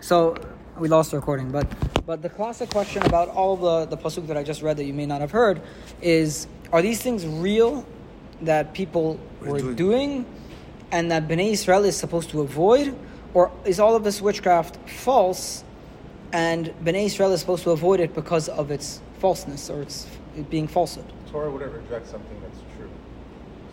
So 0.00 0.36
we 0.78 0.88
lost 0.88 1.10
the 1.10 1.18
recording, 1.18 1.50
but 1.50 1.66
but 2.06 2.22
the 2.22 2.28
classic 2.28 2.70
question 2.70 3.02
about 3.04 3.28
all 3.28 3.56
the 3.56 3.86
the 3.86 3.96
pasuk 3.96 4.26
that 4.26 4.36
I 4.36 4.42
just 4.42 4.62
read 4.62 4.76
that 4.76 4.84
you 4.84 4.94
may 4.94 5.06
not 5.06 5.20
have 5.20 5.30
heard 5.30 5.62
is: 6.00 6.46
Are 6.72 6.82
these 6.82 7.00
things 7.02 7.26
real 7.26 7.86
that 8.42 8.74
people 8.74 9.18
were 9.40 9.58
doing. 9.58 9.74
doing. 9.76 10.26
and 10.92 11.10
that 11.10 11.26
Bnei 11.26 11.52
Israel 11.52 11.84
is 11.84 11.96
supposed 11.96 12.30
to 12.30 12.42
avoid, 12.42 12.94
or 13.32 13.50
is 13.64 13.80
all 13.80 13.96
of 13.96 14.04
this 14.04 14.20
witchcraft 14.20 14.76
false, 14.88 15.64
and 16.32 16.72
Bnei 16.84 17.06
Israel 17.06 17.32
is 17.32 17.40
supposed 17.40 17.64
to 17.64 17.70
avoid 17.70 17.98
it 18.00 18.14
because 18.14 18.48
of 18.48 18.70
its 18.70 19.00
falseness 19.18 19.70
or 19.70 19.82
its 19.82 20.06
it 20.36 20.50
being 20.50 20.68
falsehood? 20.68 21.06
Torah 21.30 21.50
wouldn't 21.50 21.72
reject 21.72 22.06
something 22.08 22.40
that's 22.42 22.58
true. 22.58 22.71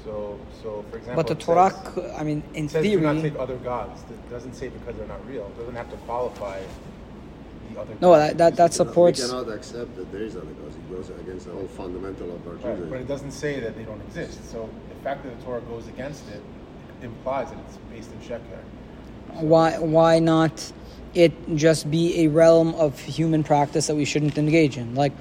So, 0.10 0.40
so 0.64 0.86
for 0.90 0.98
example, 0.98 1.24
But 1.24 1.28
the 1.28 1.36
Torah, 1.36 1.70
says- 1.70 2.14
I 2.18 2.24
mean, 2.24 2.42
in 2.56 2.66
it 2.66 2.72
says 2.72 2.84
do 2.84 3.00
not 3.00 3.16
theory, 3.18 3.30
take 3.30 3.40
other 3.40 3.58
gods. 3.58 4.02
It 4.10 4.30
doesn't 4.32 4.56
say 4.56 4.70
because 4.70 4.96
they're 4.96 5.08
not 5.08 5.26
real. 5.28 5.46
It 5.46 5.58
doesn't 5.60 5.76
have 5.76 5.90
to 5.92 5.98
qualify 5.98 6.60
the 7.72 7.80
other. 7.80 7.94
no, 8.02 8.14
gods. 8.14 8.30
that 8.30 8.38
that, 8.38 8.56
that 8.56 8.74
supports. 8.74 9.22
We 9.22 9.28
cannot 9.28 9.50
accept 9.50 9.96
that 9.98 10.12
there 10.12 10.24
is 10.24 10.36
other 10.36 10.46
gods. 10.48 10.76
It 10.76 10.92
goes 10.92 11.10
against 11.12 11.46
the 11.46 11.52
whole 11.52 11.68
fundamental 11.68 12.34
of 12.34 12.48
our 12.48 12.54
Right, 12.56 12.90
but 12.90 13.00
it 13.00 13.08
doesn't 13.08 13.32
say 13.32 13.60
that 13.60 13.76
they 13.78 13.84
don't 13.84 14.02
exist. 14.02 14.50
So 14.50 14.68
the 14.90 15.04
fact 15.04 15.24
that 15.24 15.38
the 15.38 15.46
Torah 15.46 15.62
goes 15.62 15.88
against 15.88 16.28
it 16.30 16.42
implies 17.04 17.52
that 17.52 17.60
it's 17.68 17.78
based 17.94 18.12
in 18.12 18.20
Sheker. 18.28 18.62
why 19.42 19.78
why 19.78 20.18
not 20.18 20.74
it 21.14 21.32
just 21.56 21.90
be 21.90 22.26
a 22.26 22.28
realm 22.28 22.74
of 22.76 23.00
human 23.00 23.44
practice 23.44 23.88
that 23.88 23.96
we 23.96 24.06
shouldn't 24.06 24.38
engage 24.38 24.78
in 24.78 24.96
like 24.96 25.14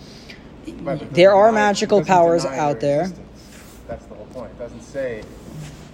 Right, 0.83 1.15
there 1.15 1.35
are 1.35 1.51
magical 1.53 2.05
powers 2.05 2.45
out 2.45 2.81
there 2.81 3.03
existence. 3.03 3.28
That's 4.39 4.39
the 4.39 4.39
whole 4.39 4.49
point. 4.49 4.53
It 4.53 4.59
doesn't 4.59 4.83
say 4.83 5.23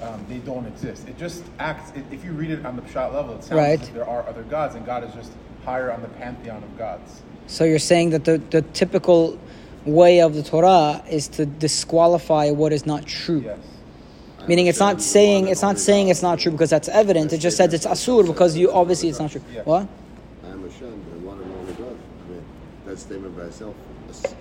um, 0.02 0.24
they 0.28 0.38
don't 0.38 0.66
exist. 0.66 1.08
It 1.08 1.18
just 1.18 1.44
acts. 1.58 1.90
It, 1.96 2.04
if 2.10 2.24
you 2.24 2.32
read 2.32 2.50
it 2.50 2.64
on 2.66 2.76
the 2.76 2.86
shot 2.88 3.12
level, 3.14 3.34
it 3.36 3.44
sounds 3.44 3.52
Right. 3.58 3.80
as 3.80 3.88
if 3.88 3.94
there 3.94 4.08
are 4.08 4.26
other 4.28 4.42
gods, 4.42 4.74
and 4.74 4.84
God 4.84 5.04
is 5.04 5.12
just 5.14 5.32
higher 5.64 5.90
on 5.90 6.02
the 6.02 6.08
pantheon 6.08 6.62
of 6.62 6.76
gods. 6.78 7.22
so 7.46 7.64
you're 7.64 7.78
saying 7.78 8.10
that 8.10 8.24
the, 8.24 8.38
the 8.50 8.62
typical 8.72 9.38
way 9.86 10.20
of 10.20 10.34
the 10.34 10.42
torah 10.42 11.02
is 11.10 11.28
to 11.28 11.44
disqualify 11.46 12.50
what 12.50 12.70
is 12.72 12.84
not 12.86 13.06
true 13.06 13.40
Yes. 13.44 13.58
meaning 14.48 14.66
it's 14.66 14.78
not 14.78 15.00
saying 15.02 15.48
it's 15.48 15.60
not 15.62 15.78
saying 15.78 16.08
it's 16.08 16.22
not 16.22 16.38
true 16.38 16.52
because 16.52 16.70
that's 16.70 16.88
evident 16.88 17.32
it 17.34 17.38
just 17.38 17.56
says 17.58 17.72
it's 17.74 17.86
asur 17.86 18.26
because 18.26 18.56
you 18.56 18.70
obviously 18.72 19.08
it's 19.10 19.18
not 19.18 19.30
true 19.30 19.42
Yeah. 19.54 19.62
what 19.64 19.86
I 20.44 20.48
am 20.50 20.62
Hashem, 20.62 20.90
the 21.12 21.26
one 21.26 21.38
and 21.42 21.50
only 21.54 21.72
God. 21.74 21.96
I 22.26 22.30
mean, 22.30 22.44
that 22.86 22.98
statement 22.98 23.36
by 23.36 23.44
itself, 23.44 23.74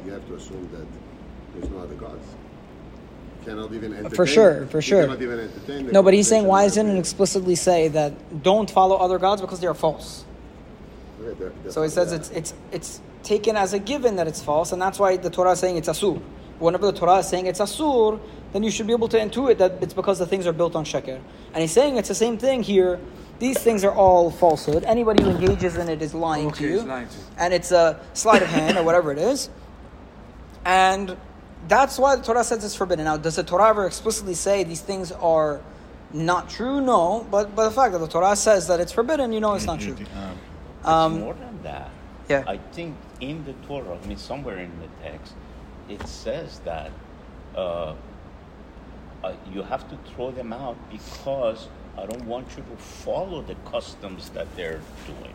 you 0.06 0.12
have 0.12 0.26
to 0.28 0.36
assume 0.36 0.70
that 0.76 0.88
there's 1.54 1.70
no 1.72 1.80
other 1.80 1.96
gods. 1.96 2.26
You 3.46 3.52
cannot 3.52 3.74
even 3.74 3.94
entertain. 3.94 4.26
sure, 4.26 4.66
for 4.68 4.78
you 4.78 4.82
sure. 4.82 5.02
cannot 5.04 5.22
even 5.22 5.40
entertain 5.40 5.86
the 5.88 5.92
no 5.92 6.02
but 6.04 6.14
he's 6.14 6.28
saying 6.28 6.46
why 6.46 6.64
doesn't 6.64 6.88
it 6.88 6.98
explicitly 6.98 7.56
say 7.56 7.88
that 7.90 8.42
don't 8.44 8.70
follow 8.72 8.96
other 8.96 9.20
gods 9.20 9.42
because 9.42 9.60
they 9.60 9.68
are 9.68 9.74
false 9.74 10.24
Okay, 11.22 11.38
they're- 11.40 11.52
they're- 11.64 11.72
So 11.72 11.84
it 11.84 11.90
says 11.92 12.12
yeah. 12.12 12.18
it's 12.20 12.30
it's 12.32 12.54
it's 12.72 13.02
taken 13.24 13.56
as 13.56 13.74
a 13.74 13.80
given 13.80 14.18
that 14.18 14.28
it's 14.28 14.42
false, 14.42 14.72
and 14.74 14.82
that's 14.82 15.00
why 15.00 15.16
the 15.18 15.30
Torah 15.30 15.52
is 15.52 15.60
saying 15.60 15.78
it's 15.78 15.88
asur. 15.88 16.20
Whenever 16.60 16.86
the 16.92 16.98
Torah 16.98 17.18
is 17.20 17.28
saying 17.28 17.46
it's 17.48 17.60
asur, 17.62 18.20
then 18.52 18.64
you 18.64 18.70
should 18.72 18.86
be 18.88 18.92
able 18.94 19.08
to 19.08 19.18
intuit 19.18 19.58
that 19.60 19.72
it's 19.82 19.94
because 19.94 20.20
the 20.20 20.26
things 20.26 20.46
are 20.46 20.52
built 20.54 20.76
on 20.76 20.84
sheker. 20.84 21.20
And 21.54 21.62
he's 21.62 21.72
saying 21.72 21.96
it's 21.98 22.10
the 22.10 22.16
same 22.16 22.38
thing 22.38 22.64
here. 22.64 23.00
These 23.40 23.60
things 23.60 23.84
are 23.86 23.94
all 23.94 24.30
falsehood. 24.30 24.84
Anybody 24.84 25.24
who 25.24 25.30
engages 25.32 25.78
in 25.78 25.88
it 25.90 26.02
is 26.02 26.14
lying 26.14 26.52
to 26.52 26.64
you, 26.64 26.76
it's 26.80 26.84
lying 26.86 27.08
to 27.08 27.16
you. 27.18 27.24
and 27.38 27.54
it's 27.54 27.72
a 27.72 28.00
sleight 28.14 28.42
of 28.42 28.50
hand 28.50 28.78
or 28.78 28.84
whatever 28.84 29.12
it 29.14 29.18
is. 29.18 29.50
And 30.66 31.16
that's 31.68 31.98
why 31.98 32.16
the 32.16 32.24
Torah 32.24 32.44
says 32.44 32.64
it's 32.64 32.76
forbidden. 32.76 33.06
Now, 33.06 33.18
does 33.18 33.36
the 33.36 33.44
Torah 33.44 33.70
ever 33.70 33.86
explicitly 33.86 34.34
say 34.34 34.64
these 34.64 34.82
things 34.82 35.12
are 35.12 35.62
not 36.14 36.50
true? 36.50 36.82
No, 36.82 37.26
but 37.32 37.56
but 37.56 37.66
the 37.70 37.76
fact 37.76 37.94
that 37.94 38.00
the 38.00 38.08
Torah 38.08 38.36
says 38.36 38.68
that 38.68 38.80
it's 38.80 38.92
forbidden, 38.92 39.32
you 39.34 39.40
know 39.40 39.54
it's 39.56 39.66
not 39.66 39.80
true. 39.80 39.96
Um, 40.06 40.38
it's 40.80 40.88
Um, 40.88 41.20
more 41.22 41.34
than 41.34 41.64
that. 41.64 41.90
yeah. 42.28 42.44
I 42.46 42.58
think 42.74 42.96
in 43.22 43.46
the 43.46 43.54
Torah, 43.68 43.98
I 44.04 44.06
mean, 44.08 44.18
somewhere 44.18 44.58
in 44.58 44.72
the 44.82 44.90
text, 45.02 45.34
it 45.88 46.06
says 46.08 46.60
that 46.66 46.92
uh, 47.56 47.94
uh, 49.24 49.34
you 49.54 49.62
have 49.64 49.88
to 49.90 49.98
throw 50.12 50.32
them 50.32 50.52
out 50.52 50.76
because 50.92 51.70
I 51.98 52.06
don't 52.06 52.26
want 52.26 52.48
you 52.58 52.64
to 52.64 52.76
follow 52.82 53.42
the 53.42 53.56
customs 53.72 54.30
that 54.32 54.48
they're 54.58 54.82
doing. 55.08 55.34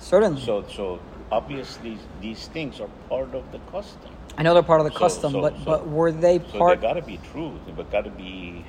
Certainly. 0.00 0.42
So, 0.42 0.64
so 0.68 0.98
obviously, 1.30 1.98
these 2.20 2.48
things 2.48 2.80
are 2.80 2.88
part 3.08 3.34
of 3.34 3.50
the 3.52 3.58
custom. 3.70 4.10
I 4.36 4.42
know 4.42 4.54
they're 4.54 4.62
part 4.62 4.80
of 4.80 4.86
the 4.86 4.92
So- 4.92 4.98
custom, 4.98 5.32
so- 5.32 5.40
but 5.40 5.54
so- 5.58 5.64
but 5.64 5.88
were 5.88 6.12
they 6.12 6.38
part? 6.38 6.52
So 6.52 6.58
part? 6.58 6.80
they 6.80 6.86
got 6.86 6.94
to 6.94 7.02
be 7.02 7.18
true. 7.32 7.52
They 7.66 7.82
got 7.82 8.04
to 8.04 8.10
be. 8.10 8.64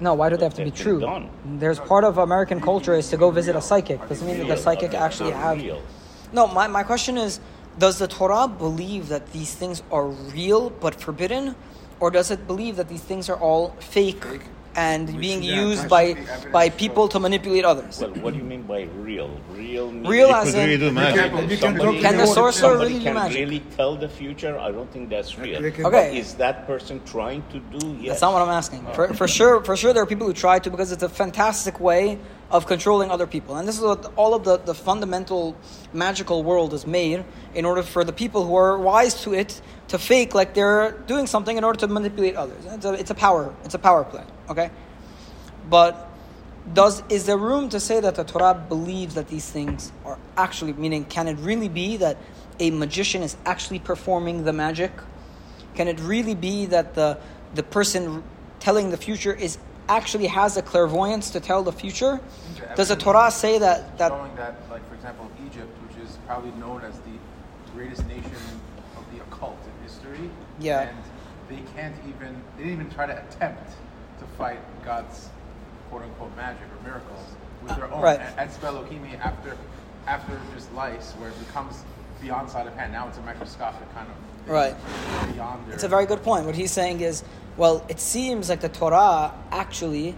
no, 0.00 0.12
why 0.14 0.28
do 0.28 0.36
they 0.36 0.44
have 0.44 0.54
to 0.54 0.64
be 0.64 0.70
true? 0.70 1.00
done. 1.00 1.30
There's 1.44 1.78
part 1.78 2.04
of 2.04 2.18
American 2.18 2.60
culture 2.60 2.94
is 2.94 3.08
to 3.10 3.16
go 3.16 3.30
visit 3.30 3.54
a 3.56 3.60
psychic. 3.60 4.06
Doesn't 4.08 4.26
mean 4.26 4.38
that 4.38 4.48
the 4.48 4.54
uh, 4.54 4.56
psychic 4.56 4.92
actually 4.94 5.30
have. 5.32 5.56
real. 5.62 5.80
No, 6.32 6.46
my, 6.48 6.66
my 6.66 6.82
question 6.82 7.16
is, 7.16 7.38
does 7.78 7.98
the 7.98 8.08
Torah 8.08 8.48
believe 8.48 9.08
that 9.08 9.32
these 9.32 9.54
things 9.54 9.82
are 9.90 10.06
real 10.08 10.70
but 10.70 10.94
forbidden, 11.00 11.54
or 12.00 12.10
does 12.10 12.30
it 12.30 12.46
believe 12.46 12.76
that 12.76 12.88
these 12.88 13.02
things 13.02 13.28
are 13.30 13.36
all 13.38 13.70
fake, 13.78 14.24
and 14.76 15.08
Which 15.08 15.18
being 15.20 15.42
yeah, 15.42 15.60
used 15.62 15.88
by 15.88 16.08
should 16.08 16.16
be 16.16 16.20
evidence 16.22 16.52
by 16.52 16.68
people 16.70 17.08
to 17.08 17.20
manipulate 17.20 17.64
others? 17.64 18.00
Well, 18.00 18.10
what 18.22 18.32
do 18.34 18.38
you 18.38 18.44
mean 18.44 18.62
by 18.62 18.82
real? 18.96 19.30
Real. 19.50 19.90
means- 19.90 20.08
Real 20.08 20.30
as 20.30 20.52
could 20.52 20.58
really 20.60 20.78
do 20.78 20.90
magic. 20.92 21.30
can- 21.30 21.42
you 21.50 21.56
can 21.56 21.58
Somebody- 21.58 22.00
Can 22.00 22.16
the 22.16 22.26
sorcerer 22.26 22.78
really 22.78 22.98
do 22.98 23.14
magic? 23.14 23.38
really 23.38 23.60
tell 23.76 23.96
the 23.96 24.08
future? 24.08 24.58
I 24.58 24.70
don't 24.70 24.90
think 24.92 25.10
that's 25.10 25.38
real. 25.38 25.64
Okay. 25.64 25.82
But 25.82 26.14
is 26.14 26.34
that 26.34 26.66
person 26.66 27.00
trying 27.04 27.42
to 27.52 27.58
do? 27.78 27.96
Yes. 28.00 28.08
That's 28.08 28.22
not 28.22 28.32
what 28.32 28.42
I'm 28.42 28.48
asking. 28.48 28.86
For, 28.94 29.14
for 29.14 29.28
sure, 29.28 29.62
for 29.64 29.76
sure, 29.76 29.92
there 29.92 30.02
are 30.02 30.06
people 30.06 30.26
who 30.26 30.32
try 30.32 30.58
to 30.58 30.70
because 30.70 30.92
it's 30.92 31.02
a 31.02 31.08
fantastic 31.08 31.80
way 31.80 32.18
of 32.54 32.66
controlling 32.66 33.10
other 33.10 33.26
people, 33.26 33.56
and 33.56 33.66
this 33.66 33.76
is 33.76 33.82
what 33.82 34.12
all 34.14 34.32
of 34.32 34.44
the, 34.44 34.58
the 34.58 34.76
fundamental 34.76 35.56
magical 35.92 36.44
world 36.44 36.72
is 36.72 36.86
made 36.86 37.24
in 37.52 37.64
order 37.64 37.82
for 37.82 38.04
the 38.04 38.12
people 38.12 38.46
who 38.46 38.54
are 38.54 38.78
wise 38.78 39.22
to 39.22 39.34
it 39.34 39.60
to 39.88 39.98
fake 39.98 40.34
like 40.34 40.54
they're 40.54 40.92
doing 41.08 41.26
something 41.26 41.56
in 41.56 41.64
order 41.64 41.80
to 41.80 41.88
manipulate 41.88 42.36
others. 42.36 42.64
It's 42.64 42.84
a, 42.84 42.92
it's 42.92 43.10
a 43.10 43.14
power. 43.14 43.52
It's 43.64 43.74
a 43.74 43.78
power 43.80 44.04
play. 44.04 44.22
Okay, 44.48 44.70
but 45.68 46.08
does 46.72 47.02
is 47.08 47.26
there 47.26 47.36
room 47.36 47.70
to 47.70 47.80
say 47.80 47.98
that 47.98 48.14
the 48.14 48.22
Torah 48.22 48.54
believes 48.54 49.16
that 49.16 49.26
these 49.26 49.50
things 49.50 49.90
are 50.04 50.16
actually 50.36 50.74
meaning? 50.74 51.06
Can 51.06 51.26
it 51.26 51.38
really 51.40 51.68
be 51.68 51.96
that 51.96 52.18
a 52.60 52.70
magician 52.70 53.24
is 53.24 53.36
actually 53.44 53.80
performing 53.80 54.44
the 54.44 54.52
magic? 54.52 54.92
Can 55.74 55.88
it 55.88 55.98
really 55.98 56.36
be 56.36 56.66
that 56.66 56.94
the 56.94 57.18
the 57.52 57.64
person 57.64 58.22
telling 58.60 58.90
the 58.90 58.96
future 58.96 59.32
is 59.32 59.58
actually 59.88 60.26
has 60.26 60.56
a 60.56 60.62
clairvoyance 60.62 61.30
to 61.30 61.40
tell 61.40 61.62
the 61.62 61.72
future? 61.72 62.20
Does 62.76 62.88
the 62.88 62.96
Torah 62.96 63.30
say 63.30 63.58
that 63.58 63.96
that 63.98 64.08
showing 64.10 64.34
that, 64.36 64.56
like 64.70 64.86
for 64.88 64.94
example, 64.94 65.30
Egypt, 65.46 65.68
which 65.86 66.04
is 66.04 66.18
probably 66.26 66.50
known 66.52 66.82
as 66.82 66.98
the 67.00 67.72
greatest 67.74 68.06
nation 68.06 68.32
of 68.96 69.04
the 69.12 69.22
occult 69.24 69.58
in 69.64 69.82
history, 69.88 70.30
Yeah. 70.58 70.80
and 70.88 70.98
they 71.48 71.62
can't 71.76 71.94
even 72.08 72.42
they 72.56 72.64
didn't 72.64 72.80
even 72.80 72.90
try 72.90 73.06
to 73.06 73.12
attempt 73.16 73.70
to 74.20 74.26
fight 74.38 74.58
God's 74.84 75.28
quote 75.90 76.02
unquote 76.02 76.34
magic 76.36 76.62
or 76.62 76.82
miracles 76.88 77.20
with 77.62 77.72
uh, 77.72 77.76
their 77.76 77.92
own. 77.92 78.02
Right. 78.02 78.20
Etzba 78.36 78.72
Elokim 78.72 79.06
hi, 79.06 79.16
after 79.16 79.56
after 80.06 80.38
just 80.54 80.72
lice, 80.74 81.12
where 81.12 81.28
it 81.30 81.38
becomes 81.46 81.82
beyond 82.20 82.50
sleight 82.50 82.66
of 82.66 82.74
hand, 82.74 82.92
now 82.92 83.08
it's 83.08 83.18
a 83.18 83.22
microscopic 83.22 83.92
kind 83.94 84.06
of 84.08 84.50
Right. 84.50 84.74
beyond 85.32 85.66
their. 85.66 85.74
It's 85.74 85.84
a 85.84 85.88
very 85.88 86.04
good 86.06 86.22
point. 86.22 86.44
What 86.44 86.54
he's 86.54 86.70
saying 86.70 87.00
is, 87.00 87.24
well, 87.56 87.84
it 87.88 88.00
seems 88.00 88.48
like 88.48 88.60
the 88.60 88.68
Torah 88.68 89.32
actually 89.50 90.14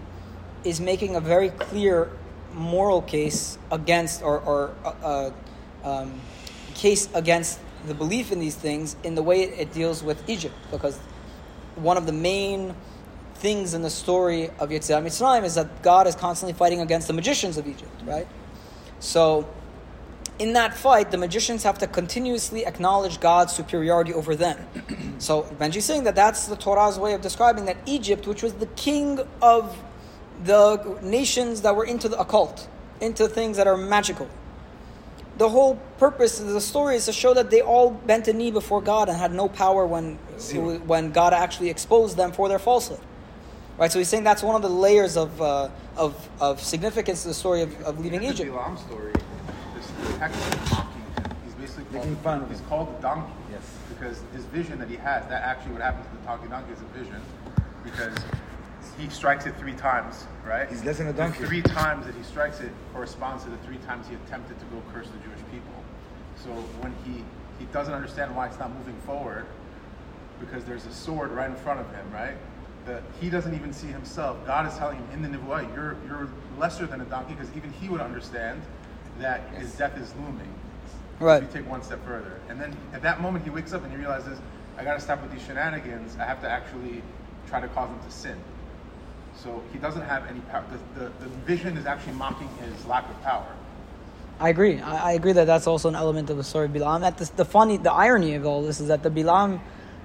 is 0.64 0.80
making 0.80 1.16
a 1.16 1.20
very 1.20 1.50
clear 1.50 2.10
moral 2.54 3.02
case 3.02 3.58
against, 3.70 4.22
or, 4.22 4.40
or 4.40 4.74
uh, 4.84 4.88
uh, 5.02 5.30
um, 5.84 6.20
case 6.74 7.08
against 7.14 7.60
the 7.86 7.94
belief 7.94 8.32
in 8.32 8.40
these 8.40 8.56
things 8.56 8.96
in 9.04 9.14
the 9.14 9.22
way 9.22 9.42
it 9.42 9.72
deals 9.72 10.02
with 10.02 10.28
Egypt, 10.28 10.54
because 10.70 10.98
one 11.76 11.96
of 11.96 12.06
the 12.06 12.12
main 12.12 12.74
things 13.34 13.74
in 13.74 13.82
the 13.82 13.90
story 13.90 14.48
of 14.58 14.70
Yetziat 14.70 15.02
Mitzrayim 15.04 15.44
is 15.44 15.54
that 15.56 15.82
God 15.82 16.06
is 16.06 16.14
constantly 16.14 16.54
fighting 16.54 16.80
against 16.80 17.06
the 17.06 17.12
magicians 17.12 17.58
of 17.58 17.66
Egypt, 17.68 17.92
right? 18.04 18.26
So 18.98 19.46
in 20.38 20.52
that 20.52 20.74
fight, 20.74 21.10
the 21.10 21.18
magicians 21.18 21.62
have 21.62 21.78
to 21.78 21.86
continuously 21.86 22.66
acknowledge 22.66 23.20
God's 23.20 23.52
superiority 23.52 24.12
over 24.12 24.36
them. 24.36 24.58
so 25.18 25.42
Benji's 25.42 25.84
saying 25.84 26.04
that 26.04 26.14
that's 26.14 26.46
the 26.46 26.56
Torah's 26.56 26.98
way 26.98 27.14
of 27.14 27.20
describing 27.20 27.64
that 27.66 27.76
Egypt, 27.86 28.26
which 28.26 28.42
was 28.42 28.54
the 28.54 28.66
king 28.66 29.20
of 29.40 29.76
the 30.44 30.98
nations 31.02 31.62
that 31.62 31.74
were 31.74 31.84
into 31.84 32.08
the 32.08 32.20
occult, 32.20 32.68
into 33.00 33.28
things 33.28 33.56
that 33.56 33.66
are 33.66 33.76
magical. 33.76 34.28
The 35.38 35.48
whole 35.48 35.76
purpose 35.98 36.40
of 36.40 36.48
the 36.48 36.60
story 36.60 36.96
is 36.96 37.04
to 37.06 37.12
show 37.12 37.34
that 37.34 37.50
they 37.50 37.60
all 37.60 37.90
bent 37.90 38.28
a 38.28 38.32
knee 38.32 38.50
before 38.50 38.80
God 38.80 39.08
and 39.08 39.18
had 39.18 39.32
no 39.32 39.48
power 39.48 39.86
when, 39.86 40.16
when 40.86 41.12
God 41.12 41.32
actually 41.32 41.68
exposed 41.68 42.16
them 42.16 42.32
for 42.32 42.48
their 42.48 42.58
falsehood. 42.58 43.00
Right, 43.78 43.92
so 43.92 43.98
he's 43.98 44.08
saying 44.08 44.24
that's 44.24 44.42
one 44.42 44.56
of 44.56 44.62
the 44.62 44.70
layers 44.70 45.18
of, 45.18 45.42
uh, 45.42 45.68
of, 45.98 46.28
of 46.40 46.62
significance 46.62 47.22
to 47.22 47.28
the 47.28 47.34
story 47.34 47.60
of, 47.60 47.78
of 47.82 48.00
leaving 48.00 48.22
Egypt. 48.22 48.50
The 50.18 50.24
Bilam 50.24 50.34
story, 50.34 50.50
this 50.50 50.50
the 50.50 50.50
text 50.50 50.64
is 50.64 50.70
mocking 50.72 51.02
him. 51.02 51.36
He's 51.44 51.54
basically 51.54 51.98
Making 51.98 52.16
fun 52.16 52.42
of 52.42 52.48
he's 52.50 52.60
him. 52.60 52.66
called 52.66 52.96
the 52.96 53.02
donkey. 53.02 53.32
Yes. 53.50 53.62
Because 53.88 54.22
his 54.32 54.44
vision 54.46 54.78
that 54.78 54.88
he 54.88 54.96
has, 54.96 55.26
that 55.28 55.42
actually 55.42 55.72
what 55.72 55.82
happens 55.82 56.06
to 56.08 56.16
the 56.16 56.22
talking 56.24 56.48
donkey 56.50 56.72
is 56.72 56.80
a 56.80 56.84
vision. 56.98 57.20
Because 57.84 58.14
he 58.98 59.08
strikes 59.08 59.46
it 59.46 59.54
three 59.56 59.74
times, 59.74 60.24
right? 60.44 60.68
He's 60.68 60.84
less 60.84 60.98
than 60.98 61.08
a 61.08 61.12
donkey. 61.12 61.38
The 61.40 61.44
donkey. 61.46 61.62
three 61.62 61.74
times 61.74 62.06
that 62.06 62.14
he 62.14 62.22
strikes 62.22 62.60
it 62.60 62.70
corresponds 62.92 63.44
to 63.44 63.50
the 63.50 63.58
three 63.58 63.78
times 63.78 64.08
he 64.08 64.14
attempted 64.14 64.58
to 64.58 64.64
go 64.66 64.82
curse 64.92 65.06
the 65.08 65.18
Jewish 65.18 65.40
people. 65.50 65.74
So 66.36 66.50
when 66.80 66.94
he 67.04 67.24
he 67.58 67.64
doesn't 67.72 67.94
understand 67.94 68.34
why 68.36 68.46
it's 68.46 68.58
not 68.58 68.70
moving 68.76 68.96
forward, 69.06 69.46
because 70.40 70.64
there's 70.64 70.84
a 70.86 70.92
sword 70.92 71.30
right 71.30 71.48
in 71.48 71.56
front 71.56 71.80
of 71.80 71.90
him, 71.94 72.04
right? 72.12 72.34
That 72.86 73.02
he 73.20 73.30
doesn't 73.30 73.54
even 73.54 73.72
see 73.72 73.86
himself. 73.86 74.44
God 74.46 74.66
is 74.70 74.76
telling 74.76 74.98
him 74.98 75.08
in 75.12 75.22
the 75.22 75.38
Nivuah, 75.38 75.74
you're 75.74 75.96
you're 76.06 76.28
lesser 76.58 76.86
than 76.86 77.00
a 77.00 77.04
donkey, 77.06 77.34
because 77.34 77.54
even 77.56 77.72
he 77.72 77.88
would 77.88 78.00
understand 78.00 78.62
that 79.20 79.48
his 79.54 79.72
death 79.74 79.96
is 79.98 80.14
looming. 80.16 80.52
Right. 81.18 81.42
If 81.42 81.54
you 81.54 81.60
take 81.60 81.70
one 81.70 81.82
step 81.82 82.04
further, 82.04 82.40
and 82.48 82.60
then 82.60 82.76
at 82.92 83.02
that 83.02 83.20
moment 83.20 83.44
he 83.44 83.50
wakes 83.50 83.72
up 83.72 83.82
and 83.82 83.90
he 83.90 83.98
realizes, 83.98 84.38
I 84.76 84.84
got 84.84 84.94
to 84.94 85.00
stop 85.00 85.22
with 85.22 85.32
these 85.32 85.42
shenanigans. 85.42 86.16
I 86.18 86.24
have 86.24 86.40
to 86.42 86.50
actually 86.50 87.02
try 87.48 87.60
to 87.60 87.68
cause 87.68 87.88
him 87.88 87.98
to 88.04 88.10
sin. 88.10 88.36
So 89.42 89.62
he 89.72 89.78
doesn't 89.78 90.02
have 90.02 90.26
any 90.26 90.40
power. 90.40 90.64
The, 90.94 91.00
the, 91.00 91.12
the 91.20 91.28
vision 91.46 91.76
is 91.76 91.86
actually 91.86 92.14
mocking 92.14 92.48
his 92.60 92.84
lack 92.86 93.08
of 93.08 93.22
power. 93.22 93.46
I 94.38 94.50
agree. 94.50 94.80
I, 94.80 95.10
I 95.10 95.12
agree 95.12 95.32
that 95.32 95.46
that's 95.46 95.66
also 95.66 95.88
an 95.88 95.94
element 95.94 96.28
of 96.28 96.36
the 96.36 96.44
story 96.44 96.66
of 96.66 96.72
Bilam. 96.72 97.00
That 97.00 97.16
the, 97.16 97.30
the 97.36 97.44
funny, 97.44 97.78
the 97.78 97.92
irony 97.92 98.34
of 98.34 98.44
all 98.44 98.62
this 98.62 98.80
is 98.80 98.88
that 98.88 99.02
the 99.02 99.10
Bilam 99.10 99.60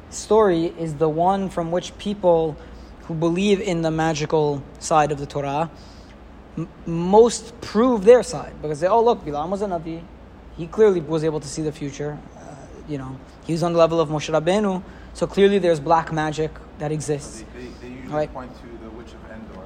story 0.10 0.68
is 0.78 0.96
the 0.96 1.10
one 1.10 1.50
from 1.50 1.72
which 1.72 1.98
people 1.98 2.56
who 3.04 3.13
believe 3.13 3.60
in 3.60 3.81
the 3.81 3.92
magical 3.92 4.63
side 4.80 5.12
of 5.12 5.18
the 5.18 5.25
Torah 5.25 5.69
m- 6.62 6.68
most 6.86 7.60
prove 7.62 8.04
their 8.06 8.24
side 8.24 8.54
because 8.62 8.80
they 8.80 8.88
oh 8.88 9.04
look 9.04 9.24
Bilam 9.25 9.50
was 9.50 9.62
a 9.62 9.68
navi, 9.68 10.02
he 10.58 10.68
clearly 10.68 11.02
was 11.02 11.24
able 11.24 11.40
to 11.40 11.48
see 11.48 11.62
the 11.62 11.72
future. 11.72 12.18
Uh, 12.38 12.42
you 12.88 12.98
know, 12.98 13.18
he 13.46 13.54
was 13.54 13.63
on 13.63 13.74
the 13.74 13.80
level 13.80 14.00
of 14.00 14.10
Moshe 14.10 14.30
Rabbeinu, 14.38 14.81
so 15.13 15.28
clearly 15.28 15.60
there's 15.60 15.80
black 15.80 16.12
magic 16.12 16.52
that 16.80 16.92
exists. 16.92 17.44
They, 17.54 17.62
they, 17.62 17.68
they 17.81 17.88
usually 17.96 18.13
Right. 18.13 18.34
point 18.34 18.52
to 18.62 18.68
the 18.84 18.90
witch 18.98 19.12
of 19.18 19.22
Endor. 19.31 19.66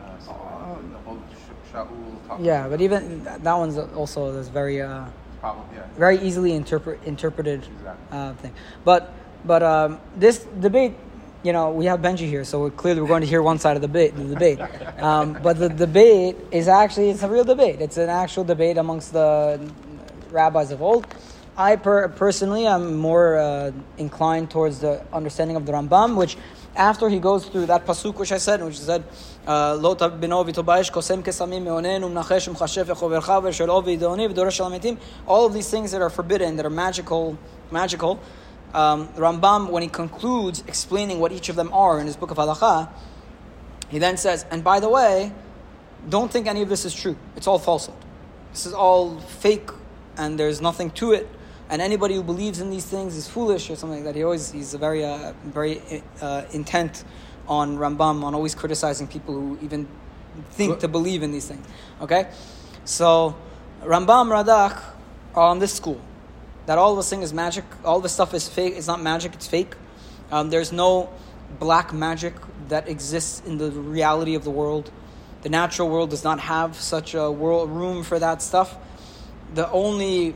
Uh, 0.00 0.18
so 0.24 0.30
uh, 0.32 0.76
the 0.92 0.98
whole 1.04 1.18
Sh- 1.32 1.72
Shaul 1.74 1.88
talking 2.28 2.44
Yeah, 2.44 2.68
but 2.68 2.80
even 2.80 3.24
that 3.24 3.42
that 3.44 3.54
one's 3.54 3.78
also 3.78 4.32
this 4.32 4.48
very. 4.48 4.80
Uh, 4.80 5.04
problem, 5.40 5.66
yeah. 5.74 5.82
very 5.98 6.18
easily 6.22 6.52
interpret, 6.52 7.00
interpreted 7.04 7.60
Exactly. 7.66 8.06
uh, 8.18 8.32
thing. 8.34 8.52
But 8.84 9.10
but 9.44 9.62
um, 9.62 9.98
this 10.16 10.46
debate, 10.60 10.94
you 11.42 11.52
know, 11.52 11.70
we 11.70 11.86
have 11.86 12.00
Benji 12.00 12.28
here, 12.28 12.44
so 12.44 12.60
we're 12.60 12.70
clearly 12.70 13.00
we're 13.00 13.08
going 13.08 13.22
to 13.22 13.26
hear 13.26 13.42
one 13.42 13.58
side 13.58 13.76
of 13.76 13.82
the 13.82 13.88
debate. 13.88 14.16
The 14.16 14.24
debate, 14.24 14.60
um, 15.02 15.38
but 15.42 15.58
the 15.58 15.68
debate 15.68 16.36
is 16.50 16.68
actually 16.68 17.10
it's 17.10 17.22
a 17.22 17.28
real 17.28 17.44
debate. 17.44 17.80
It's 17.80 17.96
an 17.96 18.08
actual 18.08 18.44
debate 18.44 18.78
amongst 18.78 19.12
the 19.12 19.60
rabbis 20.30 20.70
of 20.70 20.82
old. 20.82 21.06
I 21.56 21.76
per- 21.76 22.08
personally 22.08 22.66
am 22.66 22.96
more 22.96 23.36
uh, 23.36 23.72
inclined 23.98 24.50
towards 24.50 24.78
the 24.78 25.04
understanding 25.12 25.56
of 25.56 25.66
the 25.66 25.72
Rambam, 25.72 26.16
which 26.16 26.36
after 26.74 27.08
he 27.08 27.18
goes 27.18 27.46
through 27.46 27.66
that 27.66 27.84
pasuk 27.84 28.14
which 28.14 28.32
I 28.32 28.38
said, 28.38 28.62
which 28.64 28.80
said, 28.80 29.04
uh, 29.46 29.74
"Lo 29.74 29.94
tabino 29.94 30.48
v'tobayish 30.48 30.90
kosem 30.90 31.22
kesamim 31.22 31.64
meonen 31.64 32.02
all 35.26 35.46
of 35.46 35.52
these 35.52 35.70
things 35.70 35.90
that 35.90 36.00
are 36.00 36.10
forbidden, 36.10 36.56
that 36.56 36.64
are 36.64 36.70
magical, 36.70 37.36
magical. 37.70 38.20
Um, 38.74 39.08
Rambam, 39.08 39.70
when 39.70 39.82
he 39.82 39.88
concludes 39.88 40.64
explaining 40.66 41.20
what 41.20 41.32
each 41.32 41.48
of 41.48 41.56
them 41.56 41.70
are 41.72 42.00
in 42.00 42.06
his 42.06 42.16
book 42.16 42.30
of 42.30 42.38
Halacha, 42.38 42.88
he 43.88 43.98
then 43.98 44.16
says, 44.16 44.46
"And 44.50 44.64
by 44.64 44.80
the 44.80 44.88
way, 44.88 45.32
don't 46.08 46.32
think 46.32 46.46
any 46.46 46.62
of 46.62 46.68
this 46.68 46.84
is 46.84 46.94
true. 46.94 47.16
It's 47.36 47.46
all 47.46 47.58
falsehood. 47.58 47.96
This 48.52 48.66
is 48.66 48.72
all 48.72 49.18
fake, 49.20 49.70
and 50.16 50.38
there's 50.38 50.60
nothing 50.60 50.90
to 50.92 51.12
it. 51.12 51.28
And 51.68 51.80
anybody 51.80 52.14
who 52.14 52.22
believes 52.22 52.60
in 52.60 52.70
these 52.70 52.84
things 52.84 53.16
is 53.16 53.28
foolish 53.28 53.70
or 53.70 53.76
something 53.76 54.04
like 54.04 54.04
that. 54.04 54.16
He 54.16 54.24
always 54.24 54.50
he's 54.50 54.74
very 54.74 55.04
uh, 55.04 55.32
very 55.44 55.82
uh, 56.20 56.42
intent 56.52 57.04
on 57.48 57.76
Rambam 57.76 58.24
on 58.24 58.34
always 58.34 58.54
criticizing 58.54 59.06
people 59.06 59.34
who 59.34 59.58
even 59.62 59.86
think 60.50 60.80
to 60.80 60.88
believe 60.88 61.22
in 61.22 61.30
these 61.30 61.46
things. 61.46 61.66
Okay, 62.00 62.28
so 62.84 63.36
Rambam 63.82 64.28
Radak 64.28 64.82
are 65.34 65.48
on 65.48 65.58
this 65.58 65.72
school 65.72 66.00
that 66.66 66.78
all 66.78 66.96
this 66.96 67.10
thing 67.10 67.22
is 67.22 67.32
magic. 67.32 67.64
All 67.84 68.00
this 68.00 68.12
stuff 68.12 68.34
is 68.34 68.48
fake. 68.48 68.74
It's 68.76 68.86
not 68.86 69.02
magic. 69.02 69.34
It's 69.34 69.46
fake. 69.46 69.74
Um, 70.30 70.50
there's 70.50 70.72
no 70.72 71.10
black 71.58 71.92
magic 71.92 72.34
that 72.68 72.88
exists 72.88 73.42
in 73.46 73.58
the 73.58 73.70
reality 73.70 74.34
of 74.34 74.44
the 74.44 74.50
world. 74.50 74.90
The 75.42 75.48
natural 75.48 75.88
world 75.88 76.10
does 76.10 76.24
not 76.24 76.40
have 76.40 76.76
such 76.76 77.14
a 77.14 77.30
world 77.30 77.70
room 77.70 78.04
for 78.04 78.18
that 78.18 78.42
stuff. 78.42 78.76
The 79.54 79.70
only 79.70 80.34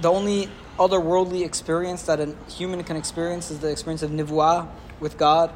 the 0.00 0.10
only 0.10 0.48
otherworldly 0.78 1.44
experience 1.44 2.02
that 2.02 2.18
a 2.18 2.34
human 2.50 2.82
can 2.82 2.96
experience 2.96 3.50
is 3.50 3.60
the 3.60 3.70
experience 3.70 4.02
of 4.02 4.10
nivuah 4.10 4.68
with 4.98 5.16
God, 5.16 5.52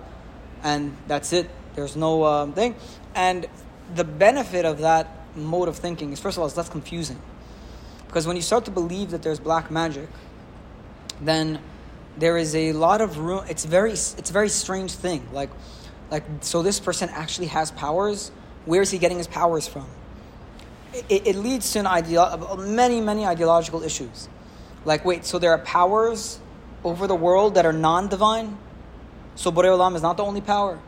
and 0.63 0.97
that's 1.09 1.33
it. 1.33 1.51
There's 1.75 1.97
no 1.97 2.25
um, 2.25 2.53
thing. 2.53 2.77
And 3.15 3.47
the 3.95 4.05
benefit 4.05 4.65
of 4.65 4.79
that 4.79 5.09
mode 5.35 5.69
of 5.69 5.77
thinking 5.77 6.13
is, 6.13 6.21
first 6.21 6.37
of 6.37 6.43
all, 6.43 6.47
it's 6.47 6.57
less 6.57 6.69
confusing. 6.69 7.21
Because 8.07 8.27
when 8.27 8.37
you 8.37 8.43
start 8.43 8.65
to 8.67 8.71
believe 8.71 9.11
that 9.11 9.23
there's 9.23 9.41
black 9.41 9.71
magic, 9.71 10.09
then 11.21 11.61
there 12.17 12.37
is 12.37 12.55
a 12.55 12.73
lot 12.73 13.01
of 13.01 13.19
room. 13.19 13.45
It's 13.49 13.65
very, 13.65 13.93
it's 13.93 14.31
a 14.31 14.33
very 14.33 14.49
strange 14.49 14.93
thing. 14.93 15.27
Like, 15.33 15.51
like 16.11 16.25
so, 16.41 16.63
this 16.63 16.81
person 16.81 17.09
actually 17.11 17.49
has 17.49 17.71
powers. 17.71 18.31
Where 18.65 18.83
is 18.83 18.91
he 18.91 18.99
getting 18.99 19.19
his 19.19 19.27
powers 19.27 19.67
from? 19.67 19.87
It, 20.93 21.27
it 21.27 21.37
leads 21.37 21.73
to 21.73 21.81
an 21.81 22.75
many, 22.75 23.01
many 23.01 23.27
ideological 23.27 23.83
issues. 23.83 24.29
Like, 24.85 25.05
wait, 25.05 25.25
so 25.25 25.39
there 25.39 25.51
are 25.51 25.59
powers 25.59 26.39
over 26.85 27.07
the 27.07 27.15
world 27.15 27.57
that 27.57 27.67
are 27.67 27.73
non-divine. 27.73 28.57
So 29.35 29.51
Borei 29.51 29.67
Olam 29.67 29.97
is 29.97 30.03
not 30.03 30.17
the 30.17 30.25
only 30.25 30.41
power. 30.41 30.79